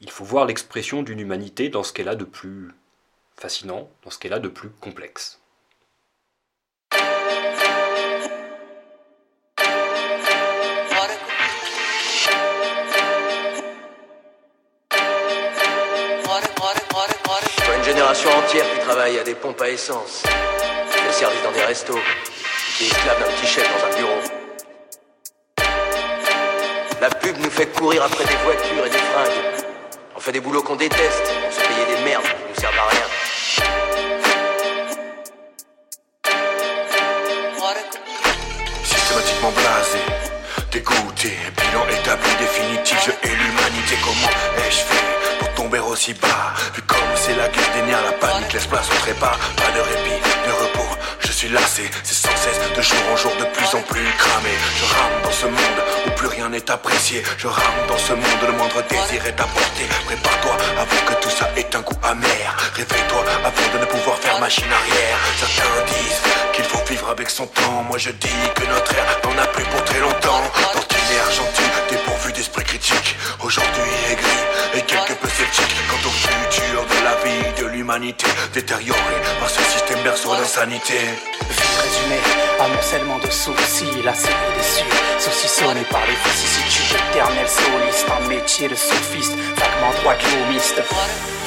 il 0.00 0.10
faut 0.10 0.24
voir 0.24 0.46
l'expression 0.46 1.02
d'une 1.02 1.20
humanité 1.20 1.68
dans 1.68 1.82
ce 1.82 1.92
qu'elle 1.92 2.08
a 2.08 2.14
de 2.14 2.24
plus 2.24 2.70
fascinant, 3.36 3.88
dans 4.04 4.10
ce 4.10 4.18
qu'elle 4.18 4.32
a 4.32 4.38
de 4.38 4.48
plus 4.48 4.70
complexe. 4.70 5.40
une 17.76 17.84
génération 17.84 18.30
entière 18.30 18.64
qui 18.72 18.80
travaille 18.80 19.18
à 19.18 19.24
des 19.24 19.34
pompes 19.34 19.60
à 19.60 19.68
essence, 19.68 20.22
qui 20.22 20.98
fait 20.98 21.12
service 21.12 21.42
dans 21.42 21.52
des 21.52 21.62
restos, 21.62 21.98
qui 22.76 22.84
est 22.84 22.86
esclave 22.88 23.20
d'un 23.20 23.32
petit 23.32 23.46
chef 23.46 23.68
dans 23.68 23.86
un 23.86 23.98
bureau. 23.98 24.37
Nous 27.40 27.50
fait 27.50 27.66
courir 27.66 28.02
après 28.02 28.24
des 28.24 28.36
voitures 28.44 28.86
et 28.86 28.90
des 28.90 28.98
fringues. 28.98 29.64
On 30.16 30.20
fait 30.20 30.32
des 30.32 30.40
boulots 30.40 30.62
qu'on 30.62 30.74
déteste, 30.74 31.32
on 31.46 31.52
se 31.52 31.60
payer 31.60 31.96
des 31.96 32.04
merdes 32.04 32.24
qui 32.24 32.30
nous 32.48 32.60
servent 32.60 32.78
à 32.78 32.88
rien. 32.90 33.06
Systématiquement 38.82 39.52
blasé, 39.52 39.98
dégoûté, 40.72 41.36
bilan 41.56 41.86
établi, 41.88 42.30
définitif, 42.40 42.98
je 43.06 43.28
hais 43.28 43.34
l'humanité, 43.34 43.96
comment 44.02 44.32
ai-je 44.58 44.82
fait 44.82 45.38
pour 45.38 45.54
tomber 45.54 45.78
aussi 45.78 46.14
bas? 46.14 46.54
Vu 46.74 46.82
comme 46.82 46.98
c'est 47.14 47.36
la 47.36 47.48
guerre 47.48 47.72
des 47.74 47.82
nerfs, 47.82 48.04
la 48.04 48.12
panique 48.12 48.52
laisse 48.52 48.66
place 48.66 48.90
au 48.90 48.96
trépas, 48.96 49.36
pas 49.56 49.70
de 49.70 49.80
répit, 49.80 50.20
de 50.20 50.52
suis 51.38 51.48
lassé, 51.50 51.88
c'est 52.02 52.14
sans 52.26 52.36
cesse, 52.36 52.58
de 52.76 52.82
jour 52.82 52.98
en 53.12 53.16
jour, 53.16 53.32
de 53.38 53.44
plus 53.56 53.72
en 53.72 53.80
plus 53.82 54.04
cramé. 54.18 54.50
Je 54.76 54.84
rame 54.92 55.22
dans 55.22 55.30
ce 55.30 55.46
monde 55.46 55.80
où 56.04 56.10
plus 56.16 56.26
rien 56.26 56.48
n'est 56.48 56.68
apprécié. 56.68 57.22
Je 57.36 57.46
rame 57.46 57.80
dans 57.86 57.96
ce 57.96 58.12
monde, 58.12 58.42
le 58.44 58.52
moindre 58.54 58.82
désir 58.90 59.24
est 59.24 59.40
apporté. 59.40 59.84
Prépare-toi 60.06 60.56
avant 60.76 61.02
que 61.06 61.14
tout 61.22 61.30
ça 61.30 61.48
ait 61.56 61.76
un 61.76 61.80
goût 61.82 62.00
amer. 62.02 62.56
Réveille-toi 62.74 63.22
avant 63.44 63.68
de 63.72 63.78
ne 63.78 63.84
pouvoir 63.84 64.16
faire 64.18 64.40
machine 64.40 64.64
arrière. 64.64 65.18
Certains 65.38 65.84
disent 65.86 66.22
qu'il 66.54 66.64
faut 66.64 66.84
vivre 66.90 67.08
avec 67.08 67.30
son 67.30 67.46
temps. 67.46 67.84
Moi 67.88 67.98
je 67.98 68.10
dis 68.10 68.42
que 68.56 68.64
notre 68.64 68.92
ère 68.96 69.20
n'en 69.22 69.40
a 69.40 69.46
plus 69.46 69.64
pour 69.64 69.84
très 69.84 70.00
longtemps. 70.00 70.42
D'ordinaire 71.08 71.30
gentil, 71.30 71.62
dépourvu 71.90 72.32
d'esprit 72.32 72.64
critique. 72.64 73.16
Aujourd'hui 73.42 73.82
aigri 74.10 74.26
et 74.74 74.82
quelque 74.82 75.14
peu 75.14 75.28
sceptique 75.28 75.74
quant 75.88 76.08
au 76.08 76.12
futur 76.12 76.84
de 76.84 77.04
la 77.04 77.14
vie, 77.24 77.62
de 77.62 77.66
l'humanité. 77.66 78.26
Détérioré 78.52 78.98
par 79.40 79.48
ce 79.48 79.62
système 79.62 80.02
berceau 80.02 80.34
d'insanité. 80.36 80.98
Vie 81.78 81.88
résumée, 81.88 82.20
amoncellement 82.60 83.18
de 83.18 83.30
soucis, 83.30 84.02
la 84.04 84.14
série 84.14 84.34
déçue, 84.56 84.84
saucissonné 85.18 85.82
par 85.90 86.00
les 86.06 86.14
vicissitudes 86.30 86.96
éternelles 87.10 87.48
solistes, 87.48 88.06
un 88.10 88.28
métier 88.28 88.68
de 88.68 88.74
sophiste, 88.74 89.36
vaguement 89.56 89.92
droit 90.00 90.14
miste 90.50 90.82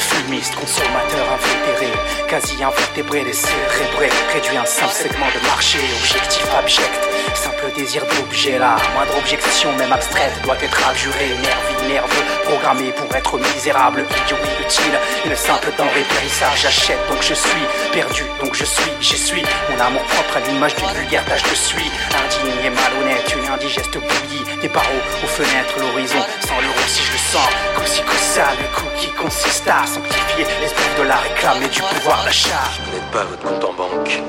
fumiste, 0.02 0.56
consommateur 0.56 1.26
invétéré, 1.34 1.92
quasi 2.28 2.64
invertébré, 2.64 3.24
décérébré, 3.24 4.10
réduit 4.34 4.58
un 4.58 4.66
simple 4.66 4.94
segment 4.94 5.28
de 5.36 5.46
marché, 5.48 5.80
objectif 6.00 6.46
abject, 6.58 7.02
simple 7.36 7.72
désir 7.76 8.04
d'objet 8.06 8.58
là, 8.58 8.76
moindre 8.94 9.18
objection 9.18 9.72
même 9.78 9.92
abstraite 9.94 10.34
doit 10.44 10.58
être 10.62 10.88
abjurée, 10.88 11.30
nerveux, 11.42 11.88
nerveux, 11.88 12.26
programmé 12.46 12.92
pour 12.92 13.14
être 13.16 13.38
misérable, 13.38 14.06
idiot, 14.26 14.38
inutile, 14.38 14.98
une 15.26 15.36
simple 15.36 15.72
denrée 15.78 16.06
périssable, 16.14 16.58
j'achète 16.58 17.00
donc 17.10 17.22
je 17.22 17.34
suis, 17.34 17.66
perdu 17.94 18.24
donc 18.44 18.54
je 18.56 18.66
suis, 18.66 18.92
j'y 19.00 19.18
suis, 19.18 19.44
mon 19.70 19.80
amour 19.80 20.04
propre 20.04 20.21
à 20.36 20.40
l'image 20.48 20.76
d'une 20.76 20.90
vulgaire 20.90 21.26
tâche 21.26 21.44
de 21.44 21.56
suis, 21.56 21.92
indigne 22.14 22.66
et 22.66 22.70
malhonnête, 22.70 23.36
une 23.36 23.52
indigeste 23.52 23.98
bouillie, 23.98 24.46
des 24.62 24.70
barreaux 24.70 25.04
aux 25.24 25.28
fenêtres, 25.28 25.80
l'horizon, 25.80 26.20
sans 26.48 26.60
l'euro 26.62 26.82
si 26.88 27.04
je 27.04 27.12
le 27.12 27.18
sens, 27.18 27.50
coussi 27.76 28.02
ça, 28.34 28.48
le 28.62 28.68
coup 28.76 28.88
qui 28.98 29.08
consiste 29.12 29.68
à 29.68 29.86
sanctifier 29.86 30.46
l'esprit 30.62 30.90
de 30.98 31.04
la 31.04 31.18
réclame 31.18 31.62
et 31.64 31.68
du 31.68 31.82
pouvoir 31.82 32.24
d'achat. 32.24 32.64
Vous 32.86 32.92
n'êtes 32.94 33.12
pas 33.12 33.24
votre 33.24 33.44
compte 33.44 33.64
en 33.64 33.74
banque. 33.74 34.22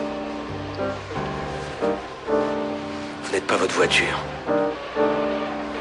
Vous 3.22 3.33
n'êtes 3.33 3.46
pas 3.46 3.57
votre 3.57 3.74
voiture. 3.74 4.18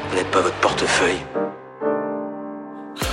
Vous 0.08 0.16
n'êtes 0.16 0.30
pas 0.30 0.40
votre 0.40 0.56
portefeuille. 0.56 1.22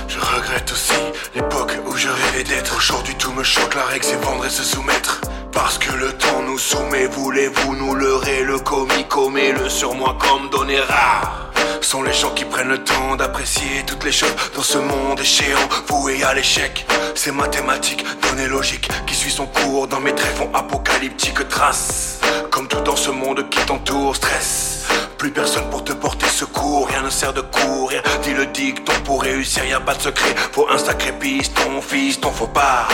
Je 0.06 0.18
regrette 0.18 0.70
aussi 0.70 1.00
l'époque 1.34 1.72
où 1.86 1.96
je 1.96 2.08
rêvais 2.08 2.44
d'être. 2.44 2.76
Aujourd'hui 2.76 3.14
tout 3.16 3.32
me 3.32 3.42
choque, 3.42 3.74
la 3.74 3.84
règle 3.86 4.04
c'est 4.04 4.22
vendre 4.22 4.46
et 4.46 4.50
se 4.50 4.62
soumettre. 4.62 5.20
Parce 5.52 5.78
que 5.78 5.92
le 5.92 6.12
temps 6.12 6.42
nous 6.46 6.58
soumet, 6.58 7.06
voulez-vous 7.06 7.76
nous 7.76 7.94
leurrer? 7.94 8.42
Le 8.44 8.58
commis 8.58 9.04
commet 9.08 9.52
le 9.52 9.68
sur 9.68 9.94
moi 9.94 10.16
comme 10.18 10.48
donner 10.50 10.80
rare 10.80 11.50
sont 11.90 12.02
les 12.04 12.12
gens 12.12 12.30
qui 12.30 12.44
prennent 12.44 12.68
le 12.68 12.84
temps 12.84 13.16
d'apprécier 13.16 13.82
toutes 13.84 14.04
les 14.04 14.12
choses 14.12 14.34
dans 14.54 14.62
ce 14.62 14.78
monde 14.78 15.18
échéant, 15.18 15.58
voué 15.88 16.22
à 16.22 16.34
l'échec. 16.34 16.86
C'est 17.16 17.32
mathématique, 17.32 18.04
données 18.22 18.46
logique, 18.46 18.88
qui 19.08 19.14
suit 19.16 19.32
son 19.32 19.46
cours 19.46 19.88
dans 19.88 19.98
mes 19.98 20.14
tréfonds 20.14 20.50
apocalyptiques 20.54 21.48
traces. 21.48 22.20
Tout 22.68 22.80
dans 22.82 22.96
ce 22.96 23.10
monde 23.10 23.48
qui 23.48 23.58
t'entoure, 23.64 24.14
stress. 24.14 24.86
Plus 25.18 25.30
personne 25.30 25.68
pour 25.70 25.82
te 25.82 25.92
porter 25.92 26.26
secours, 26.26 26.88
rien 26.88 27.02
ne 27.02 27.10
sert 27.10 27.32
de 27.32 27.40
courir. 27.40 28.02
Dis 28.22 28.34
le 28.34 28.46
dicton 28.46 28.92
pour 29.04 29.22
réussir, 29.22 29.64
y 29.64 29.72
a 29.72 29.80
pas 29.80 29.94
de 29.94 30.02
secret. 30.02 30.34
Faut 30.52 30.68
un 30.70 30.78
sacré 30.78 31.12
piston, 31.12 31.80
fils, 31.80 32.20
ton 32.20 32.30
faut 32.30 32.46
pas 32.46 32.88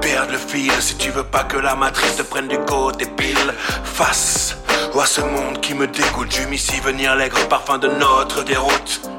perdre 0.00 0.32
le 0.32 0.38
fil 0.38 0.72
si 0.80 0.96
tu 0.96 1.10
veux 1.10 1.24
pas 1.24 1.44
que 1.44 1.56
la 1.56 1.74
matrice 1.74 2.16
te 2.16 2.22
prenne 2.22 2.48
du 2.48 2.58
côté 2.58 3.06
pile 3.06 3.54
face 3.84 4.56
à 5.00 5.06
ce 5.06 5.20
monde 5.20 5.60
qui 5.60 5.74
me 5.74 5.86
dégoûte, 5.86 6.32
j'hume 6.32 6.54
ici 6.54 6.80
venir 6.80 7.14
l'aigre 7.16 7.46
parfum 7.48 7.78
de 7.78 7.88
notre 7.88 8.42
déroute. 8.44 9.15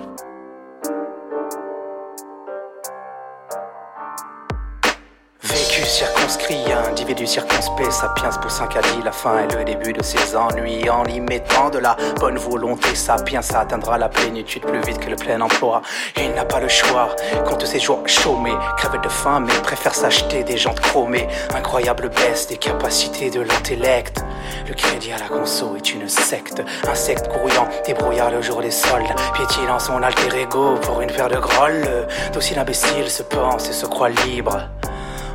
Circonscrit, 5.88 6.66
individu 6.90 7.26
circonspect, 7.26 7.92
sapiens 7.92 8.30
poussin 8.42 8.68
qu'a 8.68 8.82
dit 8.82 9.02
la 9.04 9.12
fin 9.14 9.40
est 9.40 9.56
le 9.56 9.64
début 9.64 9.94
de 9.94 10.04
ses 10.04 10.36
ennuis. 10.36 10.90
En 10.90 11.06
y 11.06 11.22
mettant 11.22 11.70
de 11.70 11.80
la 11.80 11.96
bonne 12.20 12.38
volonté, 12.38 12.94
sapiens 12.94 13.40
atteindra 13.56 13.98
la 13.98 14.10
plénitude 14.10 14.64
plus 14.64 14.82
vite 14.82 15.00
que 15.00 15.10
le 15.10 15.16
plein 15.16 15.40
emploi. 15.40 15.82
Il 16.18 16.34
n'a 16.34 16.44
pas 16.44 16.60
le 16.60 16.68
choix, 16.68 17.16
compte 17.48 17.66
ses 17.66 17.80
jours 17.80 18.04
chômés, 18.06 18.58
crève 18.78 19.00
de 19.02 19.08
faim 19.10 19.40
mais 19.40 19.54
préfère 19.64 19.96
s'acheter 19.96 20.44
des 20.44 20.58
jantes 20.58 20.82
chromées. 20.82 21.30
Incroyable 21.56 22.10
baisse 22.10 22.48
des 22.48 22.58
capacités 22.58 23.30
de 23.30 23.40
l'intellect. 23.40 24.24
Le 24.68 24.74
crédit 24.74 25.14
à 25.14 25.18
la 25.18 25.30
conso 25.30 25.78
est 25.78 25.94
une 25.94 26.10
secte, 26.10 26.62
insecte 26.88 27.30
courant, 27.30 27.68
débrouillard 27.86 28.30
le 28.32 28.42
jour 28.42 28.62
des 28.62 28.72
soldes, 28.72 29.16
piétinant 29.34 29.80
son 29.80 30.04
alter 30.04 30.42
ego 30.42 30.76
pour 30.82 31.02
une 31.02 31.12
paire 31.12 31.30
de 31.30 31.38
grolles. 31.38 32.08
D'aussi 32.34 32.56
l'imbécile 32.56 33.10
se 33.10 33.24
pense 33.24 33.70
et 33.70 33.74
se 33.74 33.86
croit 33.86 34.10
libre 34.10 34.70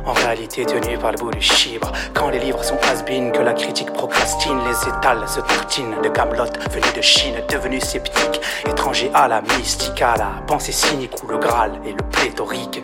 en 0.05 0.13
réalité 0.13 0.65
tenu 0.65 0.97
par 0.97 1.11
le 1.11 1.17
bout 1.17 1.31
du 1.31 1.41
chibre. 1.41 1.91
Quand 2.13 2.29
les 2.29 2.39
livres 2.39 2.63
sont 2.63 2.77
has 2.77 3.03
que 3.03 3.41
la 3.41 3.53
critique 3.53 3.91
procrastine, 3.93 4.59
les 4.65 4.89
étals 4.89 5.27
se 5.27 5.39
tartinent 5.41 6.01
de 6.01 6.09
Camelot 6.09 6.45
venu 6.71 6.85
de 6.95 7.01
Chine, 7.01 7.35
devenu 7.49 7.79
sceptique, 7.79 8.41
étranger 8.67 9.11
à 9.13 9.27
la 9.27 9.41
mystique, 9.41 10.01
à 10.01 10.15
la 10.17 10.43
pensée 10.47 10.71
cynique 10.71 11.23
où 11.23 11.27
le 11.27 11.37
Graal 11.37 11.79
et 11.85 11.91
le 11.91 12.03
pléthorique. 12.11 12.81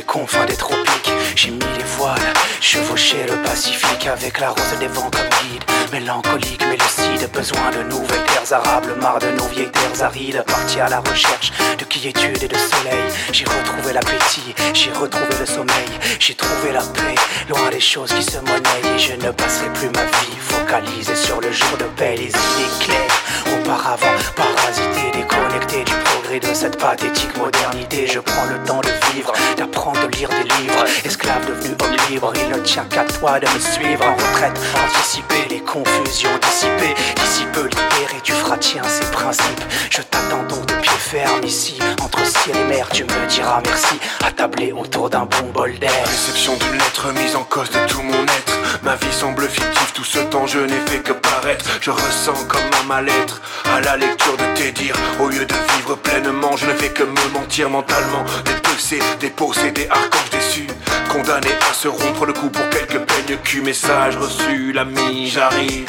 Les 0.00 0.06
confins 0.06 0.46
des 0.46 0.56
tropiques. 0.56 1.12
J'ai 1.36 1.50
mis 1.50 1.72
les 1.76 1.84
voiles, 1.96 2.32
chevauché 2.60 3.26
le 3.28 3.36
Pacifique 3.42 4.06
avec 4.06 4.40
la 4.40 4.48
rose 4.48 4.78
des 4.78 4.86
vents 4.86 5.10
comme 5.10 5.28
guide. 5.42 5.62
Mélancolique, 5.92 6.64
mais 6.68 6.78
lucide, 6.78 7.28
besoin 7.32 7.70
de 7.70 7.82
nouvelles 7.82 8.24
terres 8.24 8.52
arables, 8.58 8.94
marre 8.98 9.18
de 9.18 9.30
nos 9.32 9.46
vieilles 9.48 9.70
terres 9.70 10.02
arides. 10.02 10.42
Parti 10.46 10.80
à 10.80 10.88
la 10.88 11.00
recherche 11.00 11.52
de 11.78 11.84
quiétude 11.84 12.42
et 12.42 12.48
de 12.48 12.56
soleil. 12.56 13.04
J'ai 13.32 13.44
retrouvé 13.44 13.92
l'appétit, 13.92 14.54
j'ai 14.72 14.92
retrouvé 14.92 15.34
le 15.38 15.46
sommeil, 15.46 15.92
j'ai 16.18 16.34
trouvé 16.34 16.72
la 16.72 16.80
paix, 16.80 17.16
loin 17.50 17.68
des 17.70 17.80
choses 17.80 18.12
qui 18.14 18.22
se 18.22 18.38
monnaient. 18.38 18.94
Et 18.94 18.98
je 18.98 19.12
ne 19.14 19.30
passerai 19.32 19.70
plus 19.74 19.90
ma 19.90 20.04
vie 20.04 20.38
focalisé 20.38 21.14
sur 21.14 21.40
le 21.42 21.52
jour 21.52 21.76
de 21.78 21.84
paix, 21.98 22.14
les 22.16 22.28
idées 22.28 22.74
claires. 22.80 23.18
Auparavant, 23.52 24.18
parasité, 24.34 25.10
déconnecté 25.12 25.84
du 25.84 25.92
de 26.38 26.54
cette 26.54 26.78
pathétique 26.78 27.36
modernité. 27.36 28.06
Je 28.06 28.20
prends 28.20 28.44
le 28.44 28.62
temps 28.64 28.80
de 28.80 29.12
vivre, 29.12 29.32
d'apprendre, 29.56 30.06
de 30.06 30.16
lire 30.16 30.28
des 30.28 30.44
livres. 30.62 30.84
Esclave 31.04 31.44
devenu 31.46 31.74
homme 31.82 31.96
libre, 32.08 32.32
il 32.36 32.48
ne 32.50 32.58
tient 32.62 32.84
qu'à 32.84 33.04
toi 33.04 33.40
de 33.40 33.46
me 33.46 33.58
suivre. 33.58 34.04
En 34.06 34.14
retraite, 34.14 34.56
anticiper 34.76 35.48
les 35.48 35.60
confusions, 35.60 36.30
dissiper. 36.40 36.94
D'ici 37.16 37.44
peu 37.52 37.62
libéré, 37.62 38.20
tu 38.22 38.32
feras 38.32 38.58
tien 38.58 38.82
ces 38.84 39.10
principes. 39.10 39.64
Je 39.90 40.02
t'attends 40.02 40.44
donc 40.44 40.66
de 40.66 40.74
pied 40.74 40.92
ferme 40.98 41.42
ici, 41.42 41.80
entre 42.00 42.24
ciel 42.24 42.56
et 42.56 42.64
mer. 42.64 42.88
Tu 42.92 43.02
me 43.02 43.26
diras 43.28 43.60
merci, 43.64 43.98
attablé 44.24 44.70
autour 44.70 45.10
d'un 45.10 45.26
bon 45.26 45.50
bol 45.52 45.76
d'air. 45.80 45.90
Réception 46.04 46.56
d'une 46.58 46.74
lettre 46.74 47.12
mise 47.12 47.34
en 47.34 47.42
cause 47.44 47.70
de 47.70 47.84
tout 47.88 48.02
mon 48.02 48.22
être. 48.22 48.56
Ma 48.84 48.94
vie 48.94 49.12
semble 49.12 49.48
fictive, 49.48 49.92
tout 49.94 50.04
ce 50.04 50.20
temps 50.20 50.46
je 50.46 50.60
n'ai 50.60 50.80
fait 50.86 51.00
que 51.00 51.12
paraître. 51.12 51.64
Je 51.80 51.90
ressens 51.90 52.44
comme 52.48 52.70
un 52.80 52.86
mal-être 52.86 53.40
à 53.74 53.80
la 53.80 53.96
lecture 53.96 54.36
de 54.36 54.56
tes 54.56 54.70
dires. 54.70 54.96
Au 55.18 55.28
lieu 55.28 55.44
de 55.44 55.54
vivre 55.74 55.96
pleinement, 55.96 56.19
je 56.56 56.66
ne 56.66 56.72
fais 56.72 56.88
que 56.88 57.02
me 57.02 57.32
mentir 57.32 57.70
mentalement. 57.70 58.24
Dépecé, 58.44 58.98
dépossédé, 59.20 59.88
archange 59.90 60.30
déçu. 60.30 60.66
Condamné 61.08 61.48
à 61.68 61.72
se 61.72 61.88
rompre 61.88 62.26
le 62.26 62.32
cou 62.32 62.48
pour 62.48 62.68
quelques 62.70 62.98
peignes 62.98 63.38
cul. 63.42 63.62
Message 63.62 64.16
reçu, 64.16 64.72
l'ami, 64.72 65.28
j'arrive. 65.28 65.86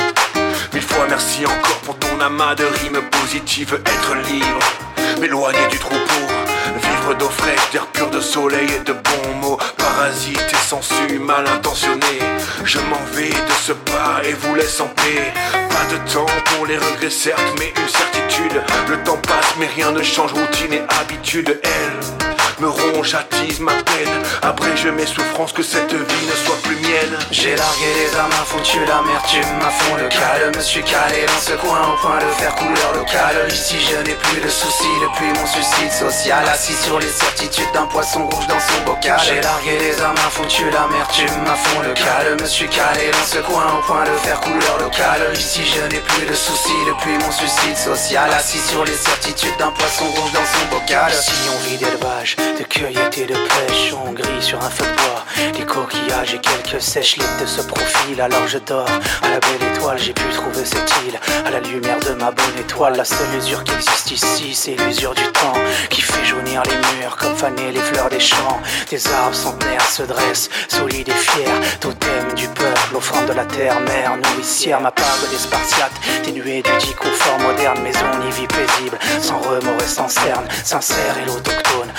Mille 0.74 0.84
fois 0.84 1.06
merci 1.10 1.46
encore 1.46 1.82
pour 1.84 1.98
ton 1.98 2.20
amas 2.20 2.56
de 2.56 2.63
rimes 2.63 3.02
positives. 3.12 3.80
Être 3.86 4.15
libre, 4.30 4.60
m'éloigner 5.20 5.67
du 5.70 5.78
troupeau. 5.78 6.41
D'eau 7.20 7.30
fraîche, 7.30 7.72
d'air 7.74 7.88
pur, 7.88 8.10
de 8.10 8.22
soleil 8.22 8.70
et 8.74 8.80
de 8.86 8.94
bons 8.94 9.36
mots. 9.42 9.58
Parasite 9.76 10.40
et 10.50 10.68
sensu, 10.68 11.20
mal 11.20 11.46
intentionné. 11.46 12.20
Je 12.64 12.80
m'en 12.80 13.04
vais 13.12 13.28
de 13.30 13.54
ce 13.62 13.74
pas 13.74 14.22
et 14.24 14.32
vous 14.32 14.56
laisse 14.56 14.80
en 14.80 14.88
paix. 14.88 15.34
Pas 15.52 15.94
de 15.94 15.98
temps 16.10 16.26
pour 16.46 16.66
les 16.66 16.78
regrets, 16.78 17.10
certes, 17.10 17.42
mais 17.60 17.74
une 17.76 17.90
certitude. 17.90 18.62
Le 18.88 19.04
temps 19.04 19.20
passe, 19.28 19.56
mais 19.60 19.68
rien 19.68 19.92
ne 19.92 20.02
change, 20.02 20.32
routine 20.32 20.72
et 20.72 20.84
habitude. 21.02 21.60
Elle 21.64 22.31
me 22.62 22.69
ronge, 22.69 23.15
attise 23.15 23.60
ma 23.60 23.74
peine. 23.74 24.21
Après, 24.43 24.78
je 24.78 24.89
mes 24.89 25.06
souffrances, 25.06 25.52
que 25.52 25.63
cette 25.63 25.91
vie 25.91 26.26
ne 26.28 26.36
soit 26.45 26.62
plus 26.63 26.76
mienne. 26.76 27.17
J'ai 27.32 27.56
largué 27.56 27.89
les 27.97 28.15
armes, 28.15 28.32
foutu 28.45 28.78
l'amertume, 28.86 29.60
à 29.65 29.71
fond 29.71 29.95
le 29.95 30.08
calme. 30.08 30.56
Me 30.56 30.62
suis 30.62 30.84
calé 30.84 31.26
dans 31.26 31.41
ce 31.41 31.54
coin 31.54 31.82
au 31.91 31.97
point 31.97 32.19
de 32.19 32.32
faire 32.39 32.54
couleur 32.56 32.93
locale. 32.95 33.47
Ici, 33.52 33.78
je 33.82 33.97
n'ai 34.06 34.13
plus 34.13 34.41
de 34.41 34.50
soucis 34.50 34.95
depuis 35.02 35.34
mon 35.39 35.47
suicide 35.47 35.91
social. 35.91 36.47
Assis 36.47 36.78
sur 36.86 37.00
les 37.00 37.10
certitudes 37.10 37.71
d'un 37.74 37.88
poisson 37.88 38.28
rouge 38.28 38.47
dans 38.47 38.60
son 38.60 38.82
bocal. 38.86 39.19
J'ai 39.26 39.41
largué 39.41 39.80
les 39.80 40.00
armes, 40.02 40.17
a 40.17 40.30
foutu 40.30 40.69
l'amertume, 40.69 41.45
à 41.50 41.56
fond 41.56 41.82
le 41.82 41.93
calme. 41.93 42.39
Me 42.41 42.45
suis 42.45 42.69
calé 42.69 43.10
dans 43.12 43.26
ce 43.26 43.39
coin 43.39 43.65
au 43.80 43.82
point 43.88 44.04
de 44.06 44.15
faire 44.21 44.39
couleur 44.39 44.78
locale. 44.80 45.34
Ici, 45.34 45.62
je 45.65 45.82
n'ai 45.89 46.02
plus 46.02 46.28
de 46.28 46.36
soucis 46.36 46.82
depuis 46.86 47.17
mon 47.26 47.32
suicide 47.32 47.78
social. 47.78 48.30
Assis 48.32 48.62
sur 48.69 48.86
les 48.86 48.93
certitudes 48.93 49.58
d'un 49.58 49.71
poisson 49.71 50.06
rouge 50.06 50.32
dans 50.32 50.45
son 50.45 50.78
bocal. 50.78 51.12
Ici, 51.12 51.32
on 51.56 51.60
vit 51.67 51.78
d'élevage, 51.78 52.36
de 52.58 52.64
cueillette 52.64 53.18
et 53.18 53.26
de 53.26 53.34
pêche. 53.34 53.94
On 53.94 54.12
sur 54.42 54.62
un 54.64 54.70
feu 54.70 54.84
de 54.84 54.96
bois, 54.96 55.52
des 55.54 55.66
coquillages 55.66 56.34
et 56.34 56.40
quelques 56.40 56.82
sèches-lites 56.82 57.40
de 57.40 57.46
ce 57.46 57.62
profil. 57.62 58.20
Alors 58.20 58.48
je 58.48 58.58
dors 58.58 58.90
à 59.22 59.30
la 59.30 59.40
belle 59.40 59.70
étoile, 59.72 59.98
j'ai 60.00 60.14
pu 60.14 60.24
trouver 60.34 60.66
cette 60.66 60.92
île. 61.08 61.20
À 61.46 61.52
la 61.52 61.60
lumière 61.60 62.00
de 62.00 62.14
ma 62.14 62.32
bonne 62.32 62.58
étoile, 62.60 62.96
la 62.98 63.06
seule 63.06 63.34
usure 63.38 63.64
qui 63.64 63.74
existe 63.74 64.12
ici, 64.12 64.54
c'est 64.56 64.76
l'usure 64.76 65.14
du 65.14 65.24
temps 65.32 65.54
qui 65.90 66.02
fait 66.02 66.26
jaunir 66.26 66.64
les 66.64 66.76
murs 67.00 67.16
comme 67.18 67.36
faner 67.36 67.72
les 67.72 67.80
fleurs 67.80 68.10
des 68.10 68.20
champs. 68.20 68.60
Des 68.90 69.08
arbres 69.08 69.36
centenaires 69.36 69.90
se 69.90 70.04
dressent, 70.04 70.50
solides 70.68 71.10
et 71.10 71.12
fiers, 71.12 71.78
totem 71.80 72.34
du 72.36 72.48
peuple, 72.48 72.96
offrande 72.96 73.28
de 73.28 73.34
la 73.34 73.46
terre, 73.46 73.80
mère 73.82 74.18
nourricière, 74.18 74.82
ma 74.82 74.92
part 74.92 75.18
des 75.30 75.38
Spartiates, 75.38 75.92
dénuée 76.26 76.64
du 76.64 76.72
dit 76.80 76.96
moderne, 77.40 77.82
maison 77.82 78.06
ni 78.24 78.32
vie 78.32 78.48
paisible, 78.48 78.98
sans 79.22 79.40
remords 79.40 79.82
et 79.82 79.88
sans 79.88 80.08
cerne, 80.08 80.46
sincère 80.64 81.18
et 81.22 81.26
l'autochtone, 81.26 81.92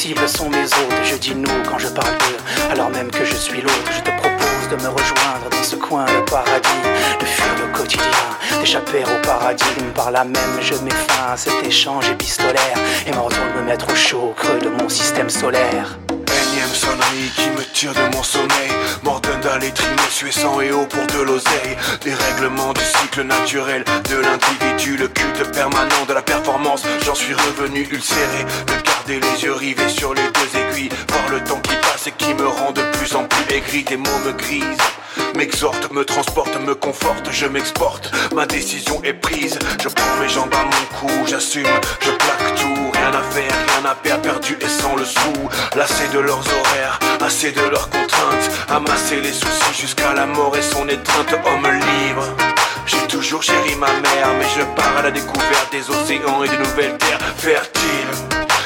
sensibles 0.00 0.28
sont 0.28 0.48
mes 0.48 0.64
hôtes, 0.64 1.04
je 1.04 1.16
dis 1.16 1.34
nous 1.34 1.62
quand 1.68 1.78
je 1.78 1.88
parle 1.88 2.16
d'eux, 2.16 2.70
alors 2.72 2.88
même 2.88 3.10
que 3.10 3.22
je 3.22 3.34
suis 3.34 3.60
l'autre, 3.60 3.92
je 3.94 4.00
te 4.00 4.10
propose 4.16 4.68
de 4.70 4.76
me 4.76 4.88
rejoindre 4.88 5.50
dans 5.50 5.62
ce 5.62 5.76
coin 5.76 6.06
de 6.06 6.30
paradis, 6.30 6.68
de 7.20 7.26
fuir 7.26 7.54
le 7.60 7.70
quotidien, 7.76 8.04
d'échapper 8.60 9.02
au 9.04 9.26
paradigme, 9.26 9.90
par 9.94 10.10
là 10.10 10.24
même 10.24 10.58
je 10.62 10.72
mets 10.76 10.90
fin 10.90 11.32
à 11.34 11.36
cet 11.36 11.66
échange 11.66 12.08
épistolaire, 12.08 12.78
et 13.06 13.10
me 13.10 13.18
retourne 13.18 13.52
me 13.58 13.62
mettre 13.62 13.92
au 13.92 13.94
chaud 13.94 14.30
au 14.30 14.32
creux 14.32 14.58
de 14.58 14.70
mon 14.70 14.88
système 14.88 15.28
solaire. 15.28 15.98
Énième 16.60 16.74
sonnerie 16.74 17.30
qui 17.36 17.48
me 17.48 17.64
tire 17.72 17.94
de 17.94 18.14
mon 18.14 18.22
sommeil. 18.22 18.70
M'ordonne 19.02 19.40
d'aller 19.40 19.70
trimer 19.70 20.10
suissant 20.10 20.60
et 20.60 20.70
haut 20.70 20.84
pour 20.84 21.06
de 21.06 21.22
l'oseille. 21.22 21.76
Dérèglement 22.04 22.74
du 22.74 22.82
cycle 22.82 23.22
naturel 23.22 23.82
de 24.10 24.16
l'individu. 24.16 24.98
Le 24.98 25.08
culte 25.08 25.50
permanent 25.52 26.04
de 26.06 26.12
la 26.12 26.20
performance. 26.20 26.82
J'en 27.06 27.14
suis 27.14 27.32
revenu 27.32 27.88
ulcéré 27.90 28.44
De 28.66 28.74
garder 28.84 29.20
les 29.20 29.42
yeux 29.42 29.54
rivés 29.54 29.88
sur 29.88 30.12
les 30.12 30.22
deux 30.22 30.58
aiguilles. 30.58 30.90
Voir 31.08 31.30
le 31.30 31.42
temps 31.42 31.60
qui 31.60 31.74
passe 31.76 32.08
et 32.08 32.12
qui 32.12 32.34
me 32.34 32.46
rend 32.46 32.72
de 32.72 32.82
plus 32.92 33.14
en 33.14 33.24
plus 33.24 33.54
aigri. 33.54 33.82
Des 33.84 33.96
mots 33.96 34.18
me 34.26 34.32
grisent 34.32 34.76
M'exhorte, 35.36 35.90
me 35.92 36.04
transporte, 36.04 36.54
me 36.60 36.74
conforte, 36.74 37.28
je 37.30 37.46
m'exporte 37.46 38.10
Ma 38.34 38.46
décision 38.46 39.00
est 39.04 39.14
prise. 39.14 39.58
Je 39.82 39.88
prends 39.88 40.16
mes 40.20 40.28
jambes 40.28 40.54
à 40.54 40.64
mon 40.64 40.98
cou, 40.98 41.12
j'assume, 41.26 41.66
je 42.00 42.10
plaque 42.10 42.54
tout. 42.56 42.90
Rien 42.94 43.12
à 43.14 43.22
faire, 43.22 43.52
rien 43.68 43.90
à 43.90 43.94
perdre, 43.94 44.22
perdu 44.22 44.58
et 44.60 44.68
sans 44.68 44.96
le 44.96 45.04
sou. 45.04 45.32
Lassé 45.76 46.08
de 46.12 46.18
leurs 46.18 46.42
assez 47.20 47.52
de 47.52 47.60
leurs 47.60 47.88
contraintes 47.90 48.50
Amasser 48.68 49.20
les 49.20 49.32
soucis 49.32 49.74
jusqu'à 49.80 50.12
la 50.14 50.26
mort 50.26 50.56
et 50.56 50.62
son 50.62 50.88
étreinte 50.88 51.34
Homme 51.46 51.68
libre 51.68 52.24
j'ai 52.86 53.06
toujours 53.06 53.42
chéri 53.42 53.76
ma 53.78 53.86
mère, 53.86 54.28
mais 54.36 54.46
je 54.56 54.64
pars 54.74 54.96
à 54.98 55.02
la 55.02 55.10
découverte 55.12 55.70
des 55.70 55.88
océans 55.90 56.42
et 56.42 56.48
de 56.48 56.56
nouvelles 56.56 56.96
terres 56.98 57.20
fertiles. 57.36 57.80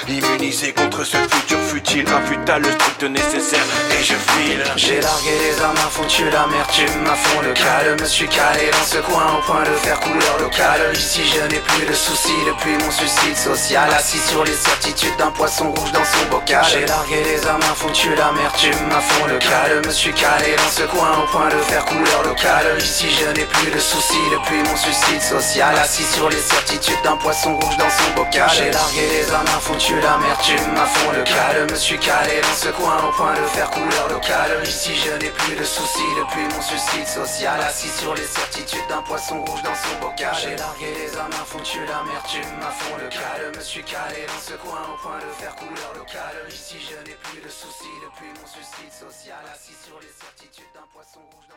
Immunisé 0.08 0.72
contre 0.72 1.04
ce 1.04 1.16
futur 1.16 1.58
futile, 1.58 2.06
infutile, 2.08 2.62
le 2.62 2.72
strict 2.72 3.02
nécessaire, 3.02 3.64
et 3.90 4.02
je 4.02 4.14
file. 4.14 4.64
J'ai 4.76 5.00
largué 5.00 5.43
armes, 5.64 5.76
a 5.78 5.90
foutu 5.90 6.30
l'amertume, 6.30 7.06
à 7.10 7.16
fond 7.16 7.40
le 7.42 7.52
calme. 7.52 8.00
Me 8.00 8.06
suis 8.06 8.28
calé 8.28 8.70
dans 8.70 8.86
ce 8.86 8.98
coin 8.98 9.26
au 9.38 9.42
point 9.42 9.62
de 9.62 9.74
faire 9.84 9.98
couleur 10.00 10.36
locale. 10.38 10.92
Ici, 10.94 11.22
je 11.24 11.40
n'ai 11.48 11.60
plus 11.60 11.86
de 11.86 11.94
soucis 11.94 12.40
depuis 12.46 12.76
mon 12.84 12.90
suicide 12.90 13.36
social. 13.36 13.88
Assis 13.96 14.18
sur 14.28 14.44
les 14.44 14.52
certitudes 14.52 15.16
d'un 15.18 15.30
poisson 15.30 15.72
rouge 15.72 15.92
dans 15.92 16.04
son 16.04 16.24
bocal. 16.30 16.64
J'ai 16.70 16.86
largué 16.86 17.22
les 17.24 17.46
armes, 17.46 17.62
a 17.62 17.74
foutu 17.74 18.14
l'amertume, 18.14 18.90
à 18.92 19.00
fond 19.00 19.26
le 19.26 19.38
calme. 19.38 19.82
Me 19.86 19.90
suis 19.90 20.12
calé 20.12 20.54
dans 20.56 20.72
ce 20.78 20.84
coin 20.84 21.10
au 21.22 21.26
point 21.32 21.48
de 21.48 21.58
faire 21.70 21.84
couleur 21.84 22.22
locale. 22.24 22.78
Ici, 22.78 23.06
je 23.10 23.26
n'ai 23.38 23.46
plus 23.46 23.70
de 23.70 23.80
soucis 23.80 24.26
depuis 24.30 24.60
mon 24.68 24.76
suicide 24.76 25.22
social. 25.22 25.74
Assis 25.82 26.06
sur 26.14 26.28
les 26.28 26.44
certitudes 26.52 27.02
d'un 27.02 27.16
poisson 27.16 27.56
rouge 27.58 27.76
dans 27.78 27.90
son 27.90 28.10
bocal. 28.14 28.50
J'ai 28.54 28.70
largué 28.70 29.08
les 29.16 29.32
armes, 29.32 29.46
a 29.46 29.60
foutu 29.60 29.94
l'amertume, 30.00 30.76
à 30.76 30.86
fond 30.86 31.10
le 31.12 31.22
calme. 31.22 31.70
Me 31.70 31.76
suis 31.76 31.98
calé 31.98 32.40
dans 32.42 32.56
ce 32.56 32.68
coin 32.68 32.96
au 33.08 33.12
point 33.12 33.34
de 33.34 33.46
faire 33.56 33.70
couleur 33.70 34.08
locale. 34.10 34.62
Ici, 34.66 34.92
je 34.94 35.12
n'ai 35.24 35.30
plus 35.30 35.53
de 35.56 35.64
soucis 35.64 36.14
depuis 36.16 36.44
mon 36.54 36.62
suicide 36.62 37.06
social. 37.06 37.60
Assis 37.60 37.88
sur 37.88 38.14
les 38.14 38.26
certitudes 38.26 38.86
d'un 38.88 39.02
poisson 39.02 39.44
rouge 39.44 39.62
dans 39.62 39.74
son 39.74 40.00
bocal. 40.00 40.34
J'ai 40.40 40.56
largué 40.56 40.86
les 40.94 41.16
a 41.16 41.28
foutu 41.44 41.78
l'amertume, 41.86 42.60
à 42.62 42.70
fond 42.70 42.96
le 42.96 43.08
calme. 43.08 43.54
Me 43.54 43.60
suis 43.60 43.84
calé 43.84 44.26
dans 44.26 44.40
ce 44.40 44.54
coin 44.54 44.82
au 44.92 44.96
point 45.02 45.18
de 45.18 45.30
faire 45.38 45.54
couleur 45.56 45.92
locale. 45.96 46.48
Ici, 46.48 46.76
je 46.80 46.96
n'ai 47.08 47.16
plus 47.16 47.40
de 47.40 47.48
soucis 47.48 47.96
depuis 48.02 48.30
mon 48.40 48.46
suicide 48.46 48.92
social. 48.92 49.42
Assis 49.52 49.76
sur 49.86 49.98
les 50.00 50.12
certitudes 50.12 50.72
d'un 50.74 50.86
poisson 50.92 51.20
rouge 51.20 51.46
dans. 51.48 51.53